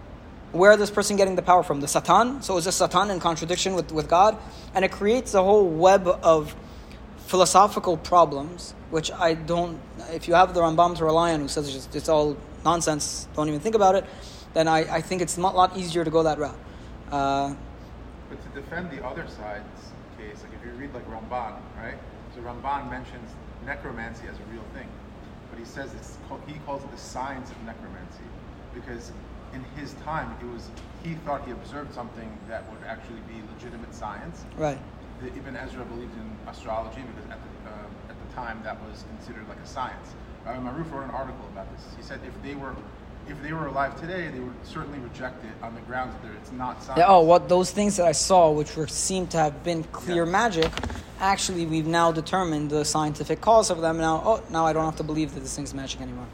Where 0.52 0.72
is 0.72 0.78
this 0.78 0.90
person 0.90 1.16
getting 1.16 1.36
the 1.36 1.42
power 1.42 1.62
from? 1.62 1.80
The 1.80 1.88
Satan? 1.88 2.40
So 2.40 2.56
is 2.56 2.64
this 2.64 2.76
Satan 2.76 3.10
in 3.10 3.20
contradiction 3.20 3.74
with, 3.74 3.92
with 3.92 4.08
God? 4.08 4.38
And 4.74 4.84
it 4.84 4.92
creates 4.92 5.34
a 5.34 5.42
whole 5.42 5.68
web 5.68 6.06
of 6.06 6.56
philosophical 7.28 7.96
problems, 7.98 8.74
which 8.90 9.12
I 9.12 9.34
don't. 9.34 9.78
If 10.10 10.26
you 10.28 10.34
have 10.34 10.54
the 10.54 10.60
Rambam 10.60 10.96
to 10.96 11.04
rely 11.04 11.34
on, 11.34 11.40
who 11.40 11.48
says 11.48 11.66
it's, 11.66 11.76
just, 11.76 11.94
it's 11.94 12.08
all 12.08 12.36
nonsense, 12.64 13.28
don't 13.36 13.48
even 13.48 13.60
think 13.60 13.74
about 13.74 13.94
it, 13.94 14.04
then 14.54 14.66
I, 14.66 14.96
I 14.96 15.00
think 15.02 15.20
it's 15.22 15.36
a 15.36 15.40
lot 15.40 15.76
easier 15.76 16.04
to 16.04 16.10
go 16.10 16.22
that 16.22 16.38
route. 16.38 16.58
Uh, 17.12 17.54
But 18.30 18.38
to 18.42 18.60
defend 18.60 18.90
the 18.90 19.04
other 19.06 19.26
side's 19.28 19.82
case, 20.18 20.42
like 20.42 20.52
if 20.58 20.64
you 20.66 20.72
read 20.72 20.92
like 20.94 21.06
Ramban, 21.10 21.54
right? 21.76 21.98
So 22.34 22.40
Ramban 22.40 22.90
mentions 22.90 23.30
necromancy 23.66 24.26
as 24.26 24.36
a 24.36 24.52
real 24.52 24.64
thing, 24.74 24.88
but 25.50 25.58
he 25.58 25.66
says 25.66 25.92
it's 25.94 26.16
he 26.46 26.54
calls 26.64 26.82
it 26.82 26.90
the 26.90 26.98
science 26.98 27.50
of 27.50 27.62
necromancy 27.64 28.24
because 28.74 29.12
in 29.52 29.62
his 29.76 29.92
time 30.04 30.34
it 30.40 30.46
was 30.52 30.70
he 31.04 31.14
thought 31.26 31.44
he 31.44 31.52
observed 31.52 31.94
something 31.94 32.30
that 32.48 32.68
would 32.70 32.82
actually 32.86 33.20
be 33.28 33.36
legitimate 33.54 33.94
science. 33.94 34.44
right. 34.56 34.78
The, 35.20 35.26
Ibn 35.28 35.56
Ezra 35.56 35.84
believed 35.84 36.14
in 36.14 36.48
astrology 36.48 37.02
because 37.02 37.30
at 37.30 37.38
the, 37.42 37.70
uh, 37.70 38.10
at 38.10 38.28
the 38.28 38.34
time 38.34 38.60
that 38.64 38.80
was 38.82 39.04
considered 39.16 39.48
like 39.48 39.58
a 39.58 39.66
science. 39.66 40.14
Uh, 40.46 40.52
Maruf 40.54 40.90
wrote 40.92 41.04
an 41.04 41.10
article 41.10 41.44
about 41.52 41.66
this. 41.74 41.84
He 41.96 42.02
said 42.02 42.20
if 42.26 42.42
they 42.42 42.54
were 42.54 42.74
if 43.28 43.42
they 43.42 43.52
were 43.52 43.66
alive 43.66 44.00
today, 44.00 44.28
they 44.28 44.40
would 44.40 44.54
certainly 44.66 44.98
reject 45.00 45.44
it 45.44 45.50
on 45.62 45.74
the 45.74 45.82
grounds 45.82 46.14
that 46.22 46.32
it's 46.40 46.50
not 46.52 46.82
science. 46.82 46.98
Yeah, 46.98 47.08
oh, 47.08 47.20
what 47.20 47.48
those 47.48 47.70
things 47.70 47.96
that 47.96 48.06
I 48.06 48.12
saw, 48.12 48.50
which 48.50 48.74
were 48.74 48.86
seem 48.86 49.26
to 49.28 49.36
have 49.36 49.62
been 49.62 49.84
clear 49.84 50.24
Yeah. 50.24 50.30
magic, 50.30 50.70
actually 51.20 51.66
we've 51.66 51.86
now 51.86 52.10
determined 52.10 52.70
the 52.70 52.84
scientific 52.84 53.40
cause 53.40 53.70
of 53.70 53.80
them. 53.80 53.98
Now, 53.98 54.22
oh, 54.24 54.42
now 54.50 54.64
I 54.64 54.72
don't 54.72 54.84
have 54.84 54.96
to 54.96 55.02
believe 55.02 55.34
that 55.34 55.40
this 55.40 55.54
thing's 55.54 55.74
magic 55.74 56.00
anymore. 56.00 56.26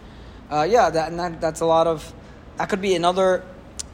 Uh, 0.53 0.63
yeah, 0.63 0.91
that, 0.91 1.11
and 1.11 1.19
that 1.19 1.41
that's 1.41 1.61
a 1.61 1.67
lot 1.67 1.87
of 1.87 2.13
that 2.59 2.69
could 2.69 2.81
be 2.83 2.95
another 2.95 3.43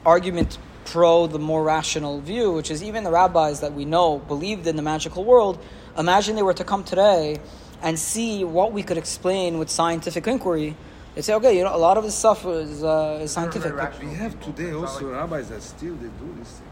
argument 0.05 0.59
pro 0.91 1.27
the 1.29 1.39
more 1.39 1.63
rational 1.63 2.21
view, 2.21 2.51
which 2.53 2.71
is 2.71 2.83
even 2.83 3.05
the 3.05 3.11
rabbis 3.11 3.61
that 3.61 3.73
we 3.73 3.85
know 3.85 4.19
believed 4.19 4.67
in 4.67 4.75
the 4.77 4.83
magical 4.83 5.25
world. 5.25 5.59
Imagine 5.97 6.35
they 6.37 6.43
were 6.43 6.55
to 6.55 6.65
come 6.65 6.83
today 6.83 7.39
and 7.83 7.99
see 7.99 8.45
what 8.45 8.73
we 8.73 8.83
could 8.83 8.99
explain 8.99 9.59
with 9.59 9.71
scientific 9.71 10.27
inquiry. 10.27 10.77
They 11.15 11.23
say, 11.23 11.35
okay, 11.35 11.57
you 11.57 11.65
know, 11.65 11.75
a 11.75 11.79
lot 11.79 11.97
of 11.97 12.05
this 12.05 12.15
stuff 12.15 12.45
is, 12.47 12.83
uh, 12.83 13.21
is 13.23 13.31
scientific. 13.31 13.75
rational 13.75 14.11
We 14.11 14.17
have 14.17 14.41
today 14.43 14.73
also 14.73 15.11
rabbis 15.13 15.49
that 15.49 15.63
still 15.63 15.95
they 15.95 16.09
do 16.09 16.35
this 16.39 16.49
thing. 16.59 16.67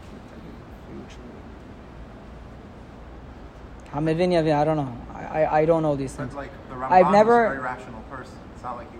Future. 0.87 1.21
Hamevin 3.93 4.31
Yavin, 4.35 4.55
I 4.55 4.63
don't 4.63 4.77
know. 4.77 4.97
I, 5.13 5.23
I, 5.43 5.59
I 5.59 5.65
don't 5.65 5.81
know 5.81 5.95
these 5.95 6.13
things. 6.13 6.33
But 6.33 6.41
like 6.41 6.69
the 6.69 6.75
Ramban 6.75 6.91
I've 6.91 7.11
never- 7.11 7.41
was 7.47 7.57
a 7.57 7.61
very 7.61 7.63
rational 7.63 8.01
person. 8.09 8.35
It's 8.53 8.63
not 8.63 8.75
like 8.75 8.91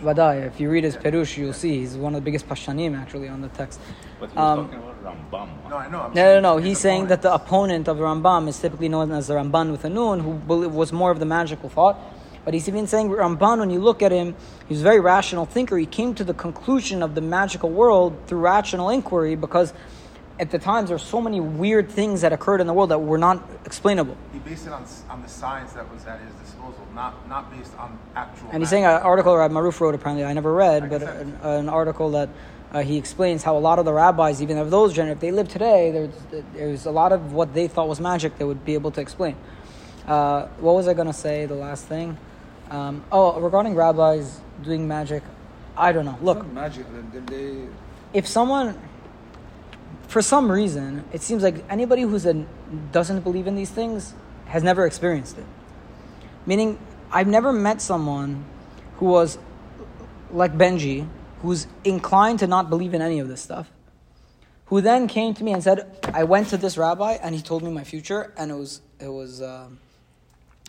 Vadai, 0.00 0.46
if 0.46 0.60
you 0.60 0.70
read 0.70 0.84
his 0.84 0.96
Perush, 0.96 1.36
you'll 1.36 1.52
see 1.52 1.78
he's 1.80 1.96
one 1.96 2.14
of 2.14 2.20
the 2.20 2.24
biggest 2.24 2.48
Pashtanim 2.48 2.96
actually 2.98 3.28
on 3.28 3.40
the 3.40 3.48
text. 3.48 3.80
But 4.20 4.30
he 4.30 4.36
was 4.36 4.58
Um, 4.58 4.64
talking 4.66 4.78
about 4.78 5.04
Rambam. 5.04 5.48
No, 5.70 5.76
I 5.76 5.88
know. 5.88 6.00
I'm 6.02 6.14
No, 6.14 6.34
no, 6.34 6.40
no. 6.40 6.56
his 6.56 6.66
He's 6.66 6.78
saying 6.78 7.06
that 7.06 7.22
the 7.22 7.32
opponent 7.32 7.88
of 7.88 7.98
Rambam 7.98 8.48
is 8.48 8.58
typically 8.58 8.88
known 8.88 9.12
as 9.12 9.28
the 9.28 9.34
Ramban 9.34 9.70
with 9.70 9.84
a 9.84 9.88
Nun, 9.90 10.20
who 10.20 10.32
was 10.68 10.92
more 10.92 11.10
of 11.10 11.18
the 11.18 11.26
magical 11.26 11.68
thought. 11.68 11.98
But 12.44 12.54
he's 12.54 12.68
even 12.68 12.86
saying 12.86 13.10
Ramban, 13.10 13.58
when 13.58 13.70
you 13.70 13.78
look 13.78 14.02
at 14.02 14.10
him, 14.10 14.34
he's 14.68 14.80
a 14.80 14.84
very 14.84 15.00
rational 15.00 15.44
thinker. 15.44 15.76
He 15.76 15.86
came 15.86 16.14
to 16.14 16.24
the 16.24 16.32
conclusion 16.34 17.02
of 17.02 17.14
the 17.14 17.20
magical 17.20 17.68
world 17.70 18.16
through 18.26 18.40
rational 18.40 18.88
inquiry 18.88 19.34
because 19.36 19.72
at 20.40 20.50
the 20.50 20.58
times 20.58 20.88
there 20.88 20.94
were 20.94 21.00
so 21.00 21.20
many 21.20 21.40
weird 21.40 21.90
things 21.90 22.20
that 22.20 22.32
occurred 22.32 22.60
in 22.60 22.66
the 22.66 22.72
world 22.72 22.90
that 22.90 22.98
were 22.98 23.18
not 23.18 23.42
explainable. 23.64 24.16
he 24.32 24.38
based 24.38 24.66
it 24.66 24.72
on 24.72 24.84
on 25.10 25.22
the 25.22 25.28
science 25.28 25.72
that 25.72 25.90
was 25.92 26.04
at 26.06 26.20
his 26.20 26.32
disposal, 26.34 26.86
not 26.94 27.28
not 27.28 27.50
based 27.50 27.76
on 27.78 27.98
actual. 28.14 28.48
And 28.50 28.62
he's 28.62 28.66
math. 28.66 28.70
saying 28.70 28.84
an 28.84 29.02
article 29.02 29.36
Rab 29.36 29.50
Maruf 29.50 29.80
wrote 29.80 29.94
apparently 29.94 30.24
I 30.24 30.32
never 30.32 30.52
read, 30.52 30.84
I 30.84 30.86
but 30.88 31.02
an, 31.02 31.38
an 31.42 31.68
article 31.68 32.10
that 32.12 32.28
uh, 32.72 32.82
he 32.82 32.96
explains 32.96 33.42
how 33.42 33.56
a 33.56 33.58
lot 33.58 33.78
of 33.78 33.84
the 33.84 33.92
rabbis, 33.92 34.42
even 34.42 34.58
of 34.58 34.70
those 34.70 34.92
generation, 34.92 35.16
if 35.16 35.20
they 35.20 35.30
live 35.30 35.48
today, 35.48 35.90
there's, 35.90 36.44
there's 36.52 36.86
a 36.86 36.90
lot 36.90 37.12
of 37.12 37.32
what 37.32 37.54
they 37.54 37.66
thought 37.66 37.88
was 37.88 38.00
magic 38.00 38.36
they 38.38 38.44
would 38.44 38.64
be 38.64 38.74
able 38.74 38.90
to 38.90 39.00
explain. 39.00 39.36
Uh, 40.06 40.46
what 40.58 40.74
was 40.74 40.88
I 40.88 40.94
going 40.94 41.06
to 41.06 41.12
say, 41.12 41.46
the 41.46 41.54
last 41.54 41.86
thing? 41.86 42.16
Um, 42.70 43.02
oh, 43.10 43.40
regarding 43.40 43.74
rabbis 43.74 44.40
doing 44.62 44.86
magic, 44.86 45.22
I 45.76 45.92
don't 45.92 46.04
know. 46.04 46.18
Look, 46.20 46.46
magic. 46.52 46.84
Then 47.12 47.24
they, 47.26 47.68
if 48.12 48.26
someone 48.26 48.78
for 50.08 50.20
some 50.20 50.50
reason 50.50 51.04
it 51.12 51.22
seems 51.22 51.42
like 51.42 51.64
anybody 51.70 52.02
who 52.02 52.18
doesn't 52.92 53.20
believe 53.20 53.46
in 53.46 53.54
these 53.54 53.70
things 53.70 54.14
has 54.46 54.62
never 54.62 54.86
experienced 54.86 55.38
it. 55.38 55.46
Meaning 56.46 56.78
i've 57.12 57.28
never 57.28 57.52
met 57.52 57.80
someone 57.80 58.44
who 58.96 59.06
was 59.06 59.38
like 60.30 60.52
benji 60.52 61.08
who's 61.42 61.66
inclined 61.84 62.38
to 62.40 62.46
not 62.46 62.68
believe 62.68 62.92
in 62.92 63.00
any 63.00 63.18
of 63.18 63.28
this 63.28 63.40
stuff 63.40 63.70
who 64.66 64.82
then 64.82 65.06
came 65.08 65.32
to 65.32 65.42
me 65.44 65.52
and 65.52 65.62
said 65.62 65.78
i 66.12 66.24
went 66.24 66.48
to 66.48 66.56
this 66.58 66.76
rabbi 66.76 67.12
and 67.22 67.34
he 67.34 67.40
told 67.40 67.62
me 67.62 67.70
my 67.70 67.84
future 67.84 68.34
and 68.36 68.50
it 68.50 68.54
was 68.54 68.82
it 69.00 69.08
was 69.08 69.40
um, 69.40 69.78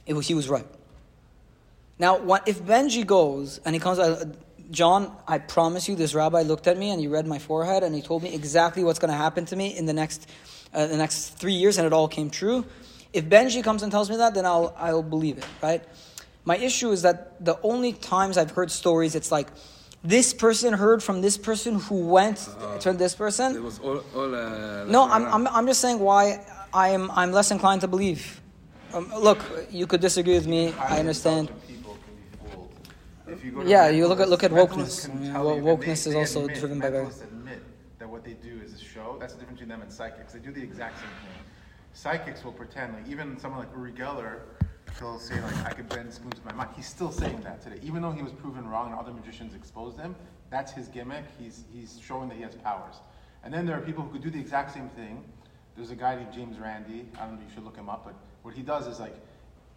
it 0.09 0.15
was 0.15 0.27
he 0.27 0.33
was 0.33 0.49
right. 0.49 0.65
Now, 1.99 2.17
what, 2.17 2.47
if 2.47 2.63
Benji 2.63 3.05
goes 3.05 3.59
and 3.63 3.75
he 3.75 3.79
comes, 3.79 3.99
uh, 3.99 4.25
John, 4.71 5.15
I 5.27 5.39
promise 5.39 5.87
you, 5.89 5.95
this 5.95 6.13
rabbi 6.13 6.43
looked 6.43 6.67
at 6.67 6.77
me 6.77 6.91
and 6.91 6.99
he 6.99 7.07
read 7.07 7.25
my 7.25 7.39
forehead 7.39 7.83
and 7.83 7.95
he 7.95 8.01
told 8.01 8.23
me 8.23 8.33
exactly 8.33 8.83
what's 8.83 8.99
going 8.99 9.11
to 9.11 9.17
happen 9.17 9.45
to 9.45 9.55
me 9.55 9.75
in 9.75 9.85
the 9.85 9.93
next, 9.93 10.29
uh, 10.73 10.87
the 10.87 10.97
next 10.97 11.37
three 11.39 11.53
years, 11.53 11.77
and 11.77 11.87
it 11.87 11.93
all 11.93 12.07
came 12.07 12.29
true. 12.29 12.65
If 13.11 13.25
Benji 13.25 13.63
comes 13.63 13.81
and 13.81 13.91
tells 13.91 14.09
me 14.09 14.17
that, 14.17 14.35
then 14.35 14.45
I'll, 14.45 14.75
I'll 14.77 15.01
believe 15.01 15.39
it, 15.39 15.45
right? 15.61 15.83
My 16.45 16.57
issue 16.57 16.91
is 16.91 17.01
that 17.01 17.43
the 17.43 17.59
only 17.63 17.93
times 17.93 18.37
I've 18.37 18.51
heard 18.51 18.71
stories, 18.71 19.15
it's 19.15 19.31
like 19.31 19.47
this 20.03 20.33
person 20.33 20.73
heard 20.73 21.03
from 21.03 21.21
this 21.21 21.37
person 21.37 21.79
who 21.79 22.07
went 22.07 22.47
to 22.81 22.93
this 22.93 23.15
person. 23.15 23.55
it 23.55 23.61
was 23.61 23.79
all, 23.79 24.03
all 24.15 24.33
uh, 24.33 24.85
No, 24.85 25.03
I'm. 25.09 25.25
I'm, 25.25 25.47
I'm 25.47 25.67
just 25.67 25.81
saying 25.81 25.99
why 25.99 26.45
I 26.73 26.89
am, 26.89 27.11
I'm 27.11 27.31
less 27.31 27.51
inclined 27.51 27.81
to 27.81 27.87
believe. 27.87 28.41
Um, 28.93 29.11
look, 29.19 29.39
you 29.69 29.85
could 29.87 30.01
disagree 30.01 30.33
with 30.33 30.47
me. 30.47 30.73
I 30.73 30.99
understand. 30.99 31.49
intelligent 31.49 31.67
People 31.67 31.97
can 32.05 32.15
be 32.15 32.51
fooled. 32.51 32.71
If 32.71 32.87
you 32.87 32.93
go 32.93 33.18
to 33.18 33.18
Yeah, 33.65 33.89
you 33.89 34.07
look 34.07 34.19
at- 34.19 34.29
look 34.29 34.43
at 34.43 34.51
wokeness. 34.51 35.05
can 35.05 35.11
I 35.17 35.21
mean, 35.21 35.31
tell 35.31 35.43
wo- 35.45 35.51
you- 35.51 35.57
and 35.57 35.65
wokeness 35.67 35.85
they- 35.85 35.91
is 35.91 36.03
they 36.05 36.15
also 36.15 36.39
admit, 36.41 36.59
driven 36.59 36.79
by 36.79 36.89
mentalists 36.91 37.23
admit 37.23 37.63
that 37.99 38.09
what 38.09 38.23
they 38.23 38.33
do 38.33 38.59
is 38.63 38.73
a 38.73 38.77
show. 38.83 39.17
That's 39.19 39.33
the 39.33 39.39
difference 39.39 39.59
between 39.59 39.69
them 39.69 39.81
and 39.81 39.91
psychics. 39.91 40.33
They 40.33 40.39
do 40.39 40.51
the 40.51 40.61
exact 40.63 40.97
same 40.99 41.07
thing. 41.09 41.43
Psychics 41.93 42.43
will 42.43 42.51
pretend, 42.53 42.93
like 42.93 43.07
even 43.07 43.37
someone 43.39 43.59
like 43.59 43.75
Uri 43.75 43.91
Geller, 43.91 44.41
he'll 44.99 45.19
say 45.19 45.39
like, 45.41 45.65
"I 45.65 45.71
could 45.71 45.89
bend 45.89 46.13
spoons 46.13 46.35
with 46.35 46.45
my 46.45 46.53
mind." 46.53 46.69
He's 46.75 46.87
still 46.87 47.11
saying 47.11 47.41
that 47.41 47.61
today, 47.61 47.79
even 47.83 48.01
though 48.01 48.11
he 48.11 48.21
was 48.23 48.31
proven 48.33 48.67
wrong 48.67 48.91
and 48.91 48.99
other 48.99 49.11
magicians 49.13 49.53
exposed 49.53 49.97
him. 49.99 50.15
That's 50.49 50.71
his 50.71 50.87
gimmick. 50.87 51.25
He's 51.37 51.65
he's 51.71 51.99
showing 51.99 52.27
that 52.29 52.35
he 52.35 52.41
has 52.43 52.55
powers. 52.55 52.95
And 53.43 53.53
then 53.53 53.65
there 53.65 53.77
are 53.77 53.81
people 53.81 54.03
who 54.03 54.11
could 54.11 54.21
do 54.23 54.29
the 54.31 54.39
exact 54.39 54.71
same 54.71 54.89
thing. 54.89 55.23
There's 55.75 55.91
a 55.91 55.95
guy 55.95 56.15
named 56.15 56.33
James 56.33 56.57
Randi. 56.59 57.07
I 57.17 57.25
don't 57.25 57.35
know. 57.35 57.41
If 57.41 57.49
you 57.49 57.53
should 57.55 57.63
look 57.63 57.77
him 57.77 57.87
up. 57.89 58.03
But 58.05 58.15
what 58.41 58.53
he 58.53 58.61
does 58.63 58.87
is 58.87 58.99
like, 58.99 59.15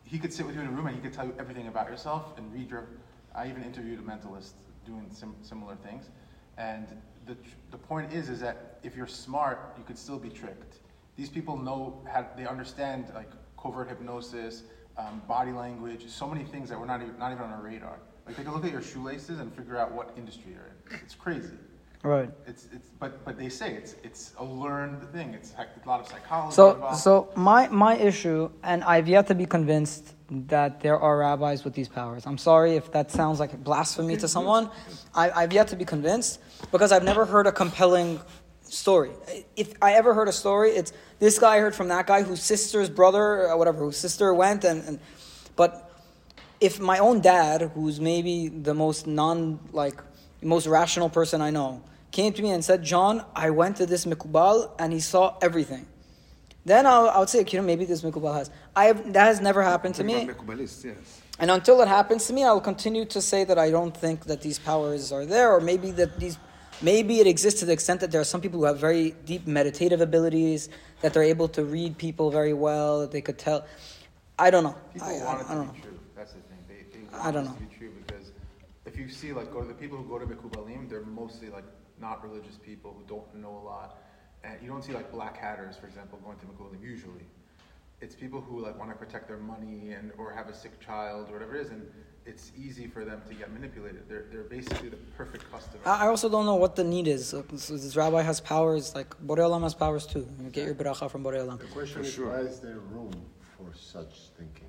he 0.05 0.19
could 0.19 0.33
sit 0.33 0.47
with 0.47 0.55
you 0.57 0.63
in 0.63 0.67
a 0.67 0.71
room 0.71 0.87
and 0.87 0.97
he 0.97 1.01
could 1.03 1.13
tell 1.13 1.27
you 1.27 1.35
everything 1.39 1.69
about 1.69 1.89
yourself 1.89 2.37
and 2.39 2.53
read 2.53 2.71
your. 2.71 2.87
I 3.35 3.49
even 3.49 3.65
interviewed 3.65 3.99
a 3.99 4.03
mentalist 4.03 4.53
doing 4.87 5.07
sim- 5.11 5.37
similar 5.43 5.77
things, 5.77 6.11
and 6.59 6.87
the 7.27 7.35
tr- 7.35 7.57
the 7.71 7.79
point 7.79 8.13
is 8.13 8.29
is 8.29 8.41
that 8.41 8.79
if 8.83 8.97
you're 8.97 9.07
smart, 9.07 9.75
you 9.79 9.85
could 9.85 9.99
still 9.99 10.19
be 10.19 10.29
tricked. 10.29 10.79
These 11.17 11.29
people 11.29 11.57
know 11.57 12.03
how 12.11 12.27
they 12.37 12.47
understand 12.47 13.13
like 13.15 13.31
covert 13.57 13.89
hypnosis, 13.89 14.65
um, 14.97 15.23
body 15.29 15.53
language, 15.53 16.09
so 16.09 16.29
many 16.29 16.45
things 16.45 16.69
that 16.69 16.79
were 16.79 16.87
not 16.87 17.03
even, 17.03 17.19
not 17.19 17.33
even 17.33 17.45
on 17.45 17.51
our 17.51 17.63
radar. 17.63 17.99
Like 18.27 18.37
they 18.37 18.45
can 18.45 18.53
look 18.53 18.65
at 18.65 18.73
your 18.73 18.83
shoelaces 18.83 19.41
and 19.41 19.55
figure 19.55 19.77
out 19.77 19.93
what 19.93 20.13
industry 20.17 20.53
you're 20.53 20.67
in. 20.67 21.01
It's 21.03 21.15
crazy. 21.15 21.55
Right. 22.03 22.31
It's, 22.47 22.67
it's, 22.73 22.89
but, 22.99 23.25
but 23.25 23.39
they 23.39 23.49
say 23.49 23.75
it's, 23.75 23.95
it's 24.03 24.33
a 24.39 24.45
learned 24.45 25.09
thing. 25.13 25.35
It's 25.35 25.55
a 25.55 25.89
lot 25.89 26.01
of 26.01 26.09
psychology. 26.09 26.55
So, 26.55 26.75
involved. 26.75 26.99
so 26.99 27.29
my, 27.37 27.69
my 27.69 27.97
issue, 27.97 28.51
and 28.65 28.83
I've 28.83 29.09
yet 29.09 29.29
to 29.29 29.35
be 29.37 29.47
convinced 29.47 30.15
that 30.49 30.81
there 30.81 30.99
are 30.99 31.19
rabbis 31.19 31.65
with 31.65 31.75
these 31.75 31.89
powers. 31.89 32.27
I'm 32.27 32.39
sorry 32.39 32.77
if 32.77 32.91
that 32.93 33.11
sounds 33.11 33.39
like 33.39 33.63
blasphemy 33.63 34.17
to 34.17 34.29
someone. 34.29 34.71
I, 35.15 35.31
I've 35.31 35.53
yet 35.53 35.69
to 35.69 35.77
be 35.77 35.85
convinced 35.85 36.41
because 36.71 36.93
I've 36.93 37.05
never 37.05 37.27
heard 37.27 37.47
a 37.47 37.53
compelling 37.53 38.21
story. 38.63 39.11
If 39.57 39.75
I 39.83 39.93
ever 39.93 40.15
heard 40.15 40.29
a 40.29 40.33
story, 40.33 40.71
it's 40.71 40.93
this 41.19 41.39
guy 41.39 41.59
heard 41.59 41.75
from 41.75 41.89
that 41.89 42.07
guy 42.07 42.23
whose 42.23 42.43
sister's 42.43 42.89
brother, 42.89 43.49
or 43.49 43.57
whatever, 43.57 43.85
whose 43.85 43.99
sister 43.99 44.33
went, 44.33 44.65
and, 44.65 44.83
and 44.85 44.99
but 45.55 45.91
if 46.61 46.81
my 46.81 46.99
own 46.99 47.21
dad, 47.21 47.73
who's 47.75 48.01
maybe 48.01 48.49
the 48.49 48.75
most 48.75 49.07
non 49.07 49.61
like 49.73 50.01
most 50.41 50.67
rational 50.67 51.09
person 51.09 51.41
I 51.41 51.51
know, 51.51 51.83
came 52.11 52.33
to 52.33 52.43
me 52.43 52.51
and 52.51 52.65
said, 52.65 52.83
"John, 52.83 53.25
I 53.37 53.51
went 53.51 53.77
to 53.77 53.87
this 53.87 54.07
mikubal 54.07 54.71
and 54.79 54.93
he 54.93 55.01
saw 55.01 55.37
everything," 55.43 55.87
then 56.65 56.87
I'll, 56.87 57.09
I 57.09 57.19
would 57.19 57.29
say, 57.29 57.45
you 57.47 57.59
know, 57.59 57.65
maybe 57.65 57.85
this 57.85 58.03
mikubal 58.03 58.35
has. 58.35 58.51
I 58.77 58.85
have, 58.87 59.13
that 59.13 59.25
has 59.27 59.41
never 59.41 59.63
happened 59.63 59.97
to 59.97 60.05
me, 60.05 60.29
yes. 60.29 61.21
and 61.39 61.51
until 61.51 61.81
it 61.81 61.89
happens 61.89 62.27
to 62.27 62.33
me, 62.33 62.45
I 62.45 62.53
will 62.53 62.61
continue 62.61 63.05
to 63.07 63.21
say 63.21 63.45
that 63.45 63.59
I 63.59 63.71
don't 63.71 63.97
think 63.97 64.27
that 64.27 64.43
these 64.43 64.59
powers 64.59 65.11
are 65.13 65.27
there, 65.27 65.53
or 65.53 65.61
maybe 65.61 65.91
that 65.93 66.19
these. 66.19 66.39
Maybe 66.81 67.21
it 67.21 67.29
exists 67.29 67.61
to 67.61 67.67
the 67.67 67.73
extent 67.73 68.01
that 68.01 68.11
there 68.11 68.21
are 68.21 68.25
some 68.25 68.41
people 68.41 68.59
who 68.59 68.65
have 68.65 68.79
very 68.81 69.15
deep 69.25 69.47
meditative 69.47 70.01
abilities, 70.01 70.69
that 71.01 71.15
they're 71.15 71.23
able 71.23 71.47
to 71.51 71.63
read 71.65 71.97
people 71.97 72.33
very 72.33 72.53
well, 72.53 73.01
that 73.01 73.13
they 73.13 73.21
could 73.21 73.39
tell. 73.39 73.65
I 74.37 74.51
don't 74.51 74.65
know. 74.65 74.75
People 74.93 75.07
I, 75.09 75.13
I, 75.13 75.25
want 75.25 75.41
it 75.41 75.47
I 75.49 75.55
don't 75.55 75.61
to 75.61 75.67
know. 75.67 75.73
be 75.75 75.81
true. 75.81 76.01
That's 76.17 76.33
the 76.33 76.41
thing. 76.41 76.59
They, 76.67 76.99
they 76.99 77.17
I 77.17 77.31
don't 77.31 77.45
it 77.45 77.51
know. 77.51 77.55
to 77.55 77.61
be 77.61 77.77
true 77.77 77.93
because 78.05 78.33
if 78.85 78.97
you 78.97 79.09
see 79.09 79.33
like 79.33 79.53
go 79.53 79.61
to 79.61 79.69
the 79.69 79.75
people 79.75 79.97
who 79.97 80.09
go 80.09 80.19
to 80.19 80.27
Mekubalim, 80.27 80.89
they're 80.89 81.03
mostly 81.03 81.51
like 81.51 81.65
not 82.01 82.21
religious 82.25 82.57
people 82.57 82.97
who 82.99 83.05
don't 83.07 83.33
know 83.37 83.57
a 83.57 83.65
lot, 83.65 84.02
you 84.63 84.69
don't 84.69 84.83
see 84.83 84.93
like 84.93 85.11
black 85.13 85.37
hatters, 85.37 85.77
for 85.77 85.87
example, 85.87 86.19
going 86.25 86.39
to 86.39 86.47
Mekubalim 86.47 86.83
usually. 86.83 87.27
It's 88.01 88.15
people 88.17 88.41
who 88.41 88.61
like 88.61 88.79
want 88.79 88.91
to 88.91 88.97
protect 88.97 89.29
their 89.29 89.39
money 89.39 89.93
and 89.93 90.11
or 90.19 90.33
have 90.33 90.49
a 90.49 90.55
sick 90.55 90.81
child 90.81 91.29
or 91.31 91.35
whatever 91.35 91.55
it 91.57 91.61
is, 91.63 91.71
and 91.71 91.87
it's 92.27 92.51
easy 92.57 92.87
for 92.89 93.05
them 93.05 93.23
to 93.29 93.35
get 93.35 93.53
manipulated. 93.53 94.09
They're 94.09 94.27
they're 94.31 94.43
basically 94.43 94.89
the 94.89 94.97
perfect 95.17 95.51
customer. 95.53 95.83
I 95.87 96.05
I 96.05 96.09
also 96.09 96.29
don't 96.29 96.47
know 96.47 96.57
what 96.57 96.75
the 96.75 96.85
need 96.85 97.07
is. 97.07 97.29
So 97.29 97.43
this 97.43 97.97
rabbi 97.97 98.23
has 98.23 98.41
powers, 98.41 98.95
like 98.95 99.11
Borei 99.25 99.45
Olam 99.49 99.63
has 99.63 99.75
powers 99.75 100.07
too. 100.07 100.27
You 100.43 100.51
get 100.51 100.67
your 100.67 100.75
bracha 100.75 101.09
from 101.11 101.23
Borei 101.23 101.47
Olam. 101.47 101.59
The 101.61 101.67
question 101.67 102.05
is, 102.05 102.19
why 102.19 102.41
is 102.41 102.59
there 102.59 102.81
room 102.81 103.13
for 103.57 103.73
such 103.75 104.31
thinking? 104.37 104.67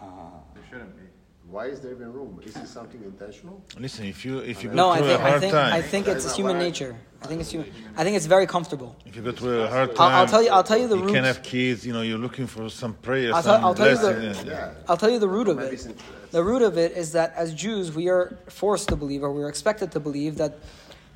Uh-huh. 0.00 0.38
there 0.54 0.64
shouldn't 0.68 0.96
be. 0.96 1.06
Why 1.48 1.66
is 1.66 1.80
there 1.80 1.92
even 1.92 2.12
room? 2.12 2.40
Is 2.44 2.56
it 2.56 2.66
something 2.66 3.02
intentional? 3.04 3.62
Listen, 3.78 4.06
if 4.06 4.24
you 4.24 4.38
if 4.38 4.62
you 4.62 4.70
go 4.70 4.74
No, 4.74 4.90
I 4.90 4.98
through 4.98 5.08
think 5.08 5.20
a 5.20 5.22
I 5.24 5.28
hard 5.28 5.40
think 5.40 5.52
time, 5.52 5.72
I 5.74 5.82
think 5.82 6.08
it's 6.08 6.24
That's 6.24 6.36
human 6.36 6.58
nature. 6.58 6.96
I 7.20 7.26
think 7.26 7.40
it's 7.42 7.50
human. 7.50 7.70
I 7.96 8.04
think 8.04 8.16
it's 8.16 8.26
very 8.26 8.46
comfortable. 8.46 8.96
if 9.04 9.14
you 9.16 9.22
go 9.22 9.32
through 9.32 9.62
a 9.62 9.68
hard 9.68 9.90
I'll- 9.90 9.94
time, 9.96 10.12
I'll 10.14 10.26
tell 10.26 10.42
you- 10.42 10.50
I'll 10.50 10.62
tell 10.64 10.78
you 10.78 10.88
the 10.88 10.96
You 10.96 11.02
roots. 11.02 11.12
can 11.14 11.24
have 11.24 11.42
kids. 11.42 11.86
You 11.86 11.92
know, 11.92 12.00
you're 12.02 12.18
looking 12.18 12.46
for 12.46 12.70
some 12.70 12.94
prayer, 12.94 13.34
I'll 13.34 13.42
some 13.42 13.60
tell- 13.60 13.68
I'll 13.68 13.74
tell 13.74 13.90
you 13.90 13.96
the- 13.98 14.44
Yeah. 14.46 14.70
I'll 14.88 14.96
tell 14.96 15.10
you 15.10 15.18
the 15.18 15.28
root 15.28 15.48
of 15.48 15.58
it. 15.58 15.94
The 16.30 16.42
root 16.42 16.62
of 16.62 16.78
it 16.78 16.92
is 16.96 17.12
that 17.12 17.34
as 17.36 17.52
Jews, 17.52 17.94
we 17.94 18.08
are 18.08 18.38
forced 18.48 18.88
to 18.88 18.96
believe, 18.96 19.22
or 19.22 19.30
we 19.32 19.42
are 19.42 19.48
expected 19.50 19.92
to 19.92 20.00
believe, 20.00 20.38
that 20.38 20.58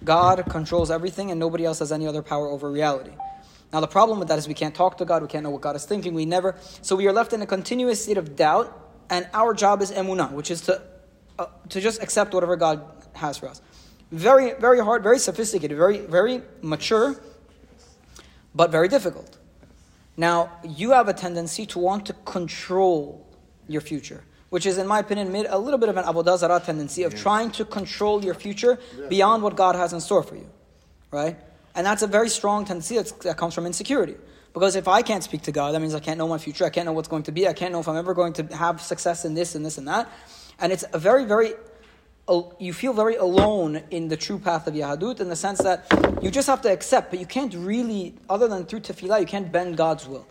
God 0.05 0.45
controls 0.51 0.91
everything 0.91 1.31
and 1.31 1.41
nobody 1.41 1.65
else 1.65 1.79
has 1.79 1.91
any 1.93 2.07
other 2.07 2.21
power 2.23 2.49
over 2.49 2.71
reality. 2.71 3.13
Now, 3.73 3.81
the 3.81 3.89
problem 3.89 4.19
with 4.19 4.29
that 4.29 4.39
is 4.39 4.47
we 4.47 4.55
can't 4.55 4.75
talk 4.75 4.99
to 4.99 5.05
God, 5.07 5.23
we 5.23 5.29
can't 5.29 5.43
know 5.43 5.51
what 5.51 5.63
God 5.63 5.75
is 5.77 5.85
thinking, 5.87 6.13
we 6.15 6.27
never. 6.27 6.57
So 6.83 6.95
we 6.95 7.07
are 7.09 7.13
left 7.13 7.33
in 7.33 7.41
a 7.43 7.47
continuous 7.47 8.03
state 8.05 8.19
of 8.19 8.37
doubt, 8.37 8.86
and 9.11 9.29
our 9.33 9.55
job 9.55 9.83
is 9.83 9.91
emunah, 9.93 10.33
which 10.33 10.51
is 10.51 10.63
to, 10.63 10.83
uh, 11.39 11.47
to 11.69 11.81
just 11.81 12.03
accept 12.03 12.35
whatever 12.35 12.57
God 12.57 12.85
has 13.15 13.39
for 13.39 13.49
us. 13.49 13.61
Very, 14.13 14.53
very 14.55 14.81
hard, 14.81 15.03
very 15.03 15.19
sophisticated, 15.19 15.77
very, 15.77 15.99
very 15.99 16.43
mature, 16.63 17.17
but 18.55 18.71
very 18.71 18.89
difficult. 18.89 19.37
Now, 20.17 20.53
you 20.65 20.93
have 20.93 21.09
a 21.09 21.13
tendency 21.13 21.67
to 21.67 21.79
want 21.79 22.07
to 22.07 22.13
control 22.25 23.27
your 23.69 23.81
future, 23.81 24.25
which 24.51 24.65
is, 24.65 24.79
in 24.79 24.87
my 24.87 25.01
opinion, 25.01 25.31
made 25.33 25.47
a 25.49 25.59
little 25.59 25.79
bit 25.79 25.89
of 25.89 25.97
an 25.97 26.05
avodah 26.05 26.39
zarah 26.39 26.61
tendency 26.61 27.03
of 27.03 27.15
trying 27.15 27.51
to 27.53 27.65
control 27.65 28.25
your 28.25 28.35
future 28.35 28.79
beyond 29.09 29.43
what 29.43 29.57
God 29.57 29.75
has 29.75 29.93
in 29.93 30.01
store 30.01 30.23
for 30.23 30.37
you, 30.37 30.49
right? 31.11 31.37
And 31.75 31.87
that's 31.87 32.03
a 32.03 32.07
very 32.07 32.31
strong 32.31 32.65
tendency 32.65 32.97
that's, 32.97 33.13
that 33.13 33.37
comes 33.37 33.53
from 33.55 33.67
insecurity. 33.67 34.17
Because 34.57 34.75
if 34.75 34.89
I 34.89 35.03
can't 35.03 35.23
speak 35.23 35.43
to 35.43 35.53
God, 35.53 35.75
that 35.75 35.81
means 35.81 35.95
I 35.95 36.01
can't 36.01 36.17
know 36.17 36.27
my 36.27 36.39
future. 36.39 36.65
I 36.65 36.71
can't 36.71 36.87
know 36.87 36.95
what's 36.95 37.09
going 37.09 37.25
to 37.25 37.31
be. 37.31 37.47
I 37.47 37.53
can't 37.53 37.73
know 37.73 37.81
if 37.81 37.89
I'm 37.89 37.97
ever 37.99 38.15
going 38.15 38.33
to 38.33 38.45
have 38.57 38.81
success 38.81 39.27
in 39.27 39.35
this 39.35 39.55
and 39.55 39.63
this 39.63 39.77
and 39.77 39.87
that. 39.87 40.11
And 40.59 40.73
it's 40.73 40.83
a 40.95 40.99
very, 40.99 41.27
very, 41.27 41.53
you 42.59 42.73
feel 42.73 42.95
very 42.95 43.17
alone 43.17 43.83
in 43.91 44.09
the 44.09 44.17
true 44.17 44.39
path 44.39 44.67
of 44.67 44.73
Yahadut 44.73 45.21
in 45.21 45.29
the 45.29 45.37
sense 45.37 45.59
that 45.59 45.85
you 46.23 46.31
just 46.31 46.47
have 46.47 46.63
to 46.63 46.73
accept, 46.73 47.11
but 47.11 47.21
you 47.21 47.27
can't 47.27 47.55
really, 47.55 48.15
other 48.31 48.49
than 48.49 48.65
through 48.65 48.81
tefillah, 48.81 49.21
you 49.21 49.27
can't 49.27 49.53
bend 49.53 49.77
God's 49.77 50.09
will. 50.09 50.27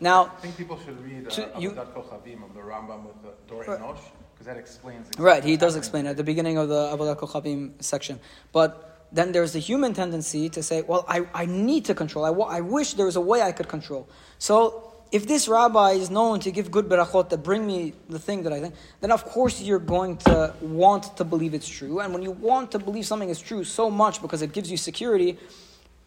Now, 0.00 0.26
I 0.26 0.40
think 0.42 0.58
people 0.58 0.78
should 0.78 1.02
read 1.02 1.28
uh, 1.28 1.30
To- 1.30 1.52
you- 1.58 1.70
Avodat 1.70 1.94
Kochavim 1.94 2.44
of 2.44 2.52
the 2.52 2.60
Rambam 2.60 3.06
with 3.06 3.22
the 3.22 3.32
Dor. 3.48 3.64
Enosh 3.64 4.00
because 4.34 4.46
that 4.46 4.58
explains. 4.58 5.08
right, 5.18 5.42
he 5.42 5.56
does 5.56 5.76
explain 5.76 6.06
at 6.06 6.18
the 6.18 6.24
beginning 6.24 6.58
of 6.58 6.68
the 6.68 6.94
Avodah 6.94 7.16
Kochavim 7.16 7.82
section. 7.82 8.20
But 8.52 8.91
then 9.12 9.32
there's 9.32 9.52
the 9.52 9.58
human 9.58 9.92
tendency 9.92 10.48
to 10.50 10.62
say, 10.62 10.82
well, 10.82 11.04
I, 11.06 11.26
I 11.34 11.46
need 11.46 11.84
to 11.86 11.94
control. 11.94 12.24
I, 12.24 12.30
I 12.58 12.60
wish 12.60 12.94
there 12.94 13.06
was 13.06 13.16
a 13.16 13.20
way 13.20 13.42
I 13.42 13.52
could 13.52 13.68
control. 13.68 14.08
So 14.38 14.92
if 15.12 15.26
this 15.26 15.46
rabbi 15.46 15.92
is 15.92 16.08
known 16.10 16.40
to 16.40 16.50
give 16.50 16.70
good 16.70 16.88
berachot 16.88 17.28
that 17.28 17.42
bring 17.42 17.66
me 17.66 17.92
the 18.08 18.18
thing 18.18 18.44
that 18.44 18.52
I 18.52 18.60
think, 18.60 18.74
then 19.00 19.10
of 19.12 19.24
course 19.24 19.60
you're 19.60 19.78
going 19.78 20.16
to 20.18 20.54
want 20.62 21.16
to 21.18 21.24
believe 21.24 21.52
it's 21.52 21.68
true. 21.68 22.00
And 22.00 22.14
when 22.14 22.22
you 22.22 22.30
want 22.30 22.72
to 22.72 22.78
believe 22.78 23.06
something 23.06 23.28
is 23.28 23.38
true 23.38 23.64
so 23.64 23.90
much 23.90 24.22
because 24.22 24.40
it 24.40 24.52
gives 24.52 24.70
you 24.70 24.78
security, 24.78 25.38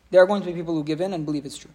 there 0.09 0.21
are 0.23 0.25
going 0.25 0.41
to 0.41 0.47
be 0.47 0.53
people 0.53 0.73
who 0.73 0.83
give 0.83 1.01
in 1.01 1.13
and 1.13 1.25
believe 1.25 1.45
it's 1.45 1.57
true. 1.57 1.71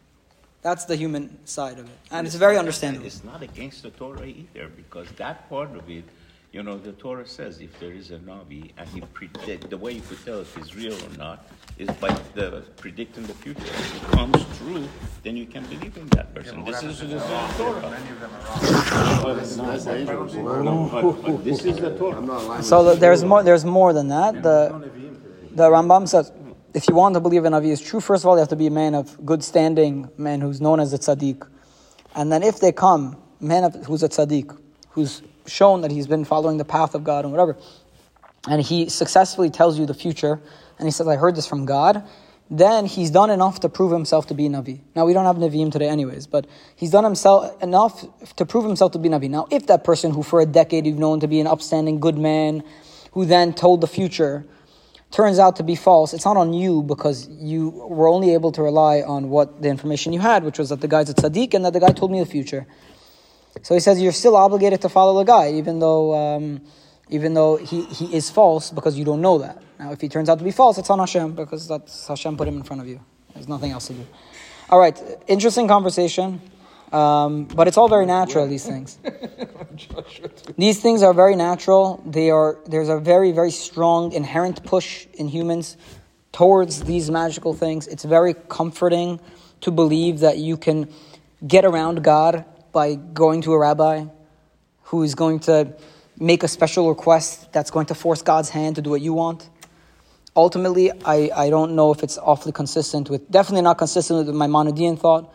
That's 0.63 0.85
the 0.85 0.97
human 0.97 1.39
side 1.47 1.79
of 1.79 1.87
it. 1.87 1.99
And 2.11 2.27
it's 2.27 2.37
very 2.37 2.59
understandable. 2.59 3.07
It's 3.07 3.25
not 3.25 3.43
against 3.43 3.83
the 3.83 3.91
Torah 3.91 4.27
either, 4.27 4.69
because 4.69 5.09
that 5.13 5.49
part 5.49 5.75
of 5.75 5.89
it, 5.89 6.05
you 6.53 6.63
know, 6.65 6.79
the 6.79 6.93
Torah 6.93 7.27
says 7.27 7.61
if 7.61 7.79
there 7.79 7.93
is 7.93 8.11
a 8.11 8.19
Navi 8.19 8.73
and 8.77 8.89
he 8.89 9.01
predict, 9.13 9.71
the 9.71 9.77
way 9.79 9.93
you 9.93 10.01
could 10.01 10.25
tell 10.25 10.41
if 10.41 10.55
he's 10.57 10.75
real 10.75 10.95
or 10.95 11.17
not 11.17 11.47
is 11.79 11.89
by 11.99 12.11
the 12.35 12.63
predicting 12.77 13.25
the 13.25 13.35
future. 13.35 13.63
If 13.63 13.97
it 13.97 14.03
comes 14.11 14.45
true, 14.59 14.89
then 15.23 15.37
you 15.37 15.47
can 15.47 15.65
believe 15.67 15.97
in 15.97 16.09
that 16.09 16.35
person. 16.35 16.65
This 16.65 16.83
is, 16.83 17.01
this 17.01 17.13
is 17.13 17.23
the 17.23 17.49
Torah. 17.57 17.91
Many 17.91 18.11
of 18.11 18.21
them 18.21 18.31
are 18.35 19.25
wrong. 19.25 19.37
That's, 19.37 19.57
that's 19.57 19.85
dangerous. 19.85 20.35
But, 20.35 21.23
but 21.23 21.45
this 21.45 21.65
is 21.65 21.77
the 21.77 21.97
Torah. 21.97 22.19
I'm 22.19 22.27
not 22.27 22.45
lying. 22.45 22.63
So 22.63 22.83
the- 22.83 22.95
there's 22.97 23.23
more. 23.25 23.43
There's 23.43 23.65
more 23.65 23.93
than 23.93 24.09
that. 24.09 24.43
The 24.43 24.91
the 25.53 25.69
Rambam 25.69 26.09
says, 26.09 26.33
if 26.75 26.89
you 26.89 26.95
want 26.95 27.15
to 27.15 27.21
believe 27.21 27.45
a 27.45 27.49
Navi 27.49 27.71
is 27.71 27.81
true, 27.81 28.01
first 28.01 28.23
of 28.25 28.29
all, 28.29 28.37
you 28.37 28.41
have 28.41 28.49
to 28.49 28.57
be 28.57 28.67
a 28.69 28.71
man 28.71 28.95
of 28.95 29.25
good 29.27 29.43
standing, 29.43 30.09
man 30.17 30.41
who's 30.41 30.61
known 30.61 30.79
as 30.81 30.93
a 30.93 30.99
tzaddik. 30.99 31.47
And 32.15 32.31
then 32.31 32.43
if 32.43 32.61
they 32.61 32.71
come, 32.73 33.17
a 33.41 33.45
man 33.45 33.65
of, 33.65 33.75
who's 33.87 34.03
a 34.05 34.09
tzaddik, 34.09 34.57
who's 34.91 35.23
shown 35.47 35.83
that 35.83 35.91
he's 35.91 36.07
been 36.07 36.25
following 36.25 36.57
the 36.57 36.65
path 36.65 36.95
of 36.95 37.05
God 37.05 37.25
and 37.25 37.33
whatever, 37.33 37.57
and 38.49 38.63
he 38.63 38.89
successfully 38.89 39.51
tells 39.51 39.79
you 39.79 39.87
the 39.87 39.95
future, 39.95 40.41
and 40.79 40.87
he 40.87 40.91
says, 40.91 41.07
I 41.07 41.17
heard 41.17 41.37
this 41.37 41.47
from 41.47 41.67
God, 41.67 42.03
then 42.51 42.87
he's 42.87 43.11
done 43.11 43.31
enough 43.31 43.61
to 43.61 43.69
prove 43.69 43.93
himself 43.93 44.27
to 44.27 44.35
be 44.35 44.49
Navi. 44.49 44.81
Now, 44.97 45.07
we 45.07 45.13
don't 45.13 45.25
have 45.25 45.37
Naviim 45.37 45.71
today 45.71 45.89
anyways, 45.89 46.27
but 46.27 46.47
he's 46.75 46.91
done 46.91 47.05
himself 47.05 47.63
enough 47.63 48.05
to 48.37 48.45
prove 48.45 48.65
himself 48.65 48.93
to 48.93 48.99
be 48.99 49.09
Navi. 49.09 49.31
Now, 49.31 49.47
if 49.51 49.69
that 49.69 49.85
person 49.85 50.11
who 50.11 50.25
for 50.25 50.41
a 50.41 50.47
decade 50.47 50.85
you've 50.85 50.99
known 50.99 51.21
to 51.21 51.29
be 51.29 51.39
an 51.39 51.47
upstanding 51.47 52.01
good 52.01 52.19
man, 52.19 52.65
who 53.13 53.25
then 53.25 53.53
told 53.53 53.81
the 53.81 53.87
future, 53.87 54.45
turns 55.13 55.39
out 55.39 55.57
to 55.57 55.63
be 55.63 55.77
false, 55.77 56.13
it's 56.13 56.25
not 56.25 56.37
on 56.37 56.53
you 56.53 56.83
because 56.83 57.29
you 57.29 57.71
were 57.71 58.09
only 58.09 58.35
able 58.35 58.51
to 58.53 58.63
rely 58.63 59.03
on 59.03 59.29
what 59.29 59.63
the 59.63 59.69
information 59.69 60.13
you 60.13 60.21
had, 60.21 60.43
which 60.43 60.59
was 60.59 60.71
that 60.71 60.81
the 60.81 60.89
guy's 60.89 61.09
a 61.11 61.15
tzaddik 61.15 61.55
and 61.55 61.65
that 61.65 61.73
the 61.73 61.81
guy 61.81 61.91
told 61.91 62.11
me 62.11 62.19
the 62.19 62.27
future. 62.27 62.67
So 63.63 63.75
he 63.75 63.81
says 63.81 64.01
you're 64.01 64.13
still 64.13 64.37
obligated 64.37 64.83
to 64.83 64.89
follow 64.89 65.19
the 65.19 65.25
guy, 65.25 65.53
even 65.53 65.79
though 65.79 66.15
um, 66.15 66.63
even 67.09 67.35
though 67.35 67.57
he, 67.57 67.85
he 67.87 68.15
is 68.15 68.31
false 68.31 68.71
because 68.71 68.97
you 68.97 69.05
don't 69.05 69.21
know 69.21 69.39
that. 69.39 69.61
Now, 69.79 69.93
if 69.93 70.01
he 70.01 70.09
turns 70.09 70.29
out 70.29 70.39
to 70.39 70.45
be 70.45 70.53
false, 70.53 70.79
it's 70.79 70.91
on 70.91 70.99
Hashem 70.99 71.35
because 71.35 71.67
that's 71.67 72.07
Hashem 72.07 72.37
put 72.37 72.47
him 72.47 72.57
in 72.57 72.63
front 72.63 72.81
of 72.81 72.89
you. 72.89 73.01
There's 73.35 73.49
nothing 73.49 73.73
else 73.73 73.89
to 73.89 73.95
do. 73.95 74.07
All 74.69 74.79
right, 74.79 74.97
interesting 75.27 75.67
conversation, 75.67 76.41
um, 76.93 77.47
but 77.47 77.67
it's 77.67 77.77
all 77.77 77.89
very 77.89 78.07
natural. 78.07 78.47
These 78.47 78.67
things. 78.67 78.99
These 80.57 80.81
things 80.81 81.03
are 81.03 81.15
very 81.15 81.35
natural. 81.35 82.03
They 82.07 82.31
are 82.31 82.59
there's 82.67 82.89
a 82.89 82.99
very 82.99 83.33
very 83.33 83.51
strong 83.51 84.13
inherent 84.13 84.65
push 84.65 85.07
in 85.15 85.29
humans 85.29 85.77
towards 86.33 86.83
these 86.85 87.11
magical 87.11 87.55
things. 87.55 87.89
It's 87.89 88.05
very 88.05 88.35
comforting 88.49 89.21
to 89.63 89.71
believe 89.71 90.21
that 90.21 90.39
you 90.39 90.57
can 90.57 90.89
get 91.47 91.65
around 91.65 92.05
God 92.05 92.45
by 92.73 92.95
going 92.95 93.43
to 93.43 93.53
a 93.53 93.59
rabbi 93.59 94.07
who 94.85 95.03
is 95.03 95.15
going 95.15 95.41
to 95.41 95.73
make 96.19 96.43
a 96.43 96.49
special 96.49 96.89
request 96.89 97.53
that's 97.53 97.71
going 97.71 97.87
to 97.87 97.95
force 97.95 98.23
God's 98.23 98.51
hand 98.51 98.77
to 98.77 98.83
do 98.83 98.91
what 98.91 99.01
you 99.01 99.15
want. 99.15 99.49
Ultimately, 100.37 100.93
I, 101.05 101.31
I 101.35 101.51
don't 101.51 101.75
know 101.75 101.93
if 101.93 102.03
it's 102.03 102.19
awfully 102.19 102.53
consistent 102.53 103.11
with, 103.11 103.31
definitely 103.31 103.63
not 103.63 103.79
consistent 103.79 104.27
with 104.27 104.35
my 104.35 104.47
Maimonidean 104.47 104.99
thought. 104.99 105.33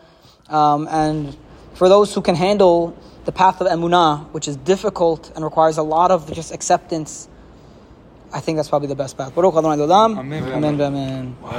Um, 0.48 0.88
and 0.90 1.36
for 1.74 1.88
those 1.88 2.14
who 2.14 2.22
can 2.22 2.34
handle 2.34 2.96
the 3.24 3.32
path 3.32 3.60
of 3.60 3.66
emunah, 3.66 4.30
which 4.32 4.48
is 4.48 4.56
difficult 4.56 5.32
and 5.34 5.44
requires 5.44 5.76
a 5.76 5.82
lot 5.82 6.10
of 6.10 6.32
just 6.32 6.52
acceptance, 6.52 7.28
I 8.32 8.40
think 8.40 8.56
that's 8.56 8.68
probably 8.68 8.88
the 8.88 8.94
best 8.94 9.16
path. 9.16 9.34
Olam. 9.34 10.18
Amen. 10.18 10.42
Amen. 10.44 10.80
Amen. 10.80 11.36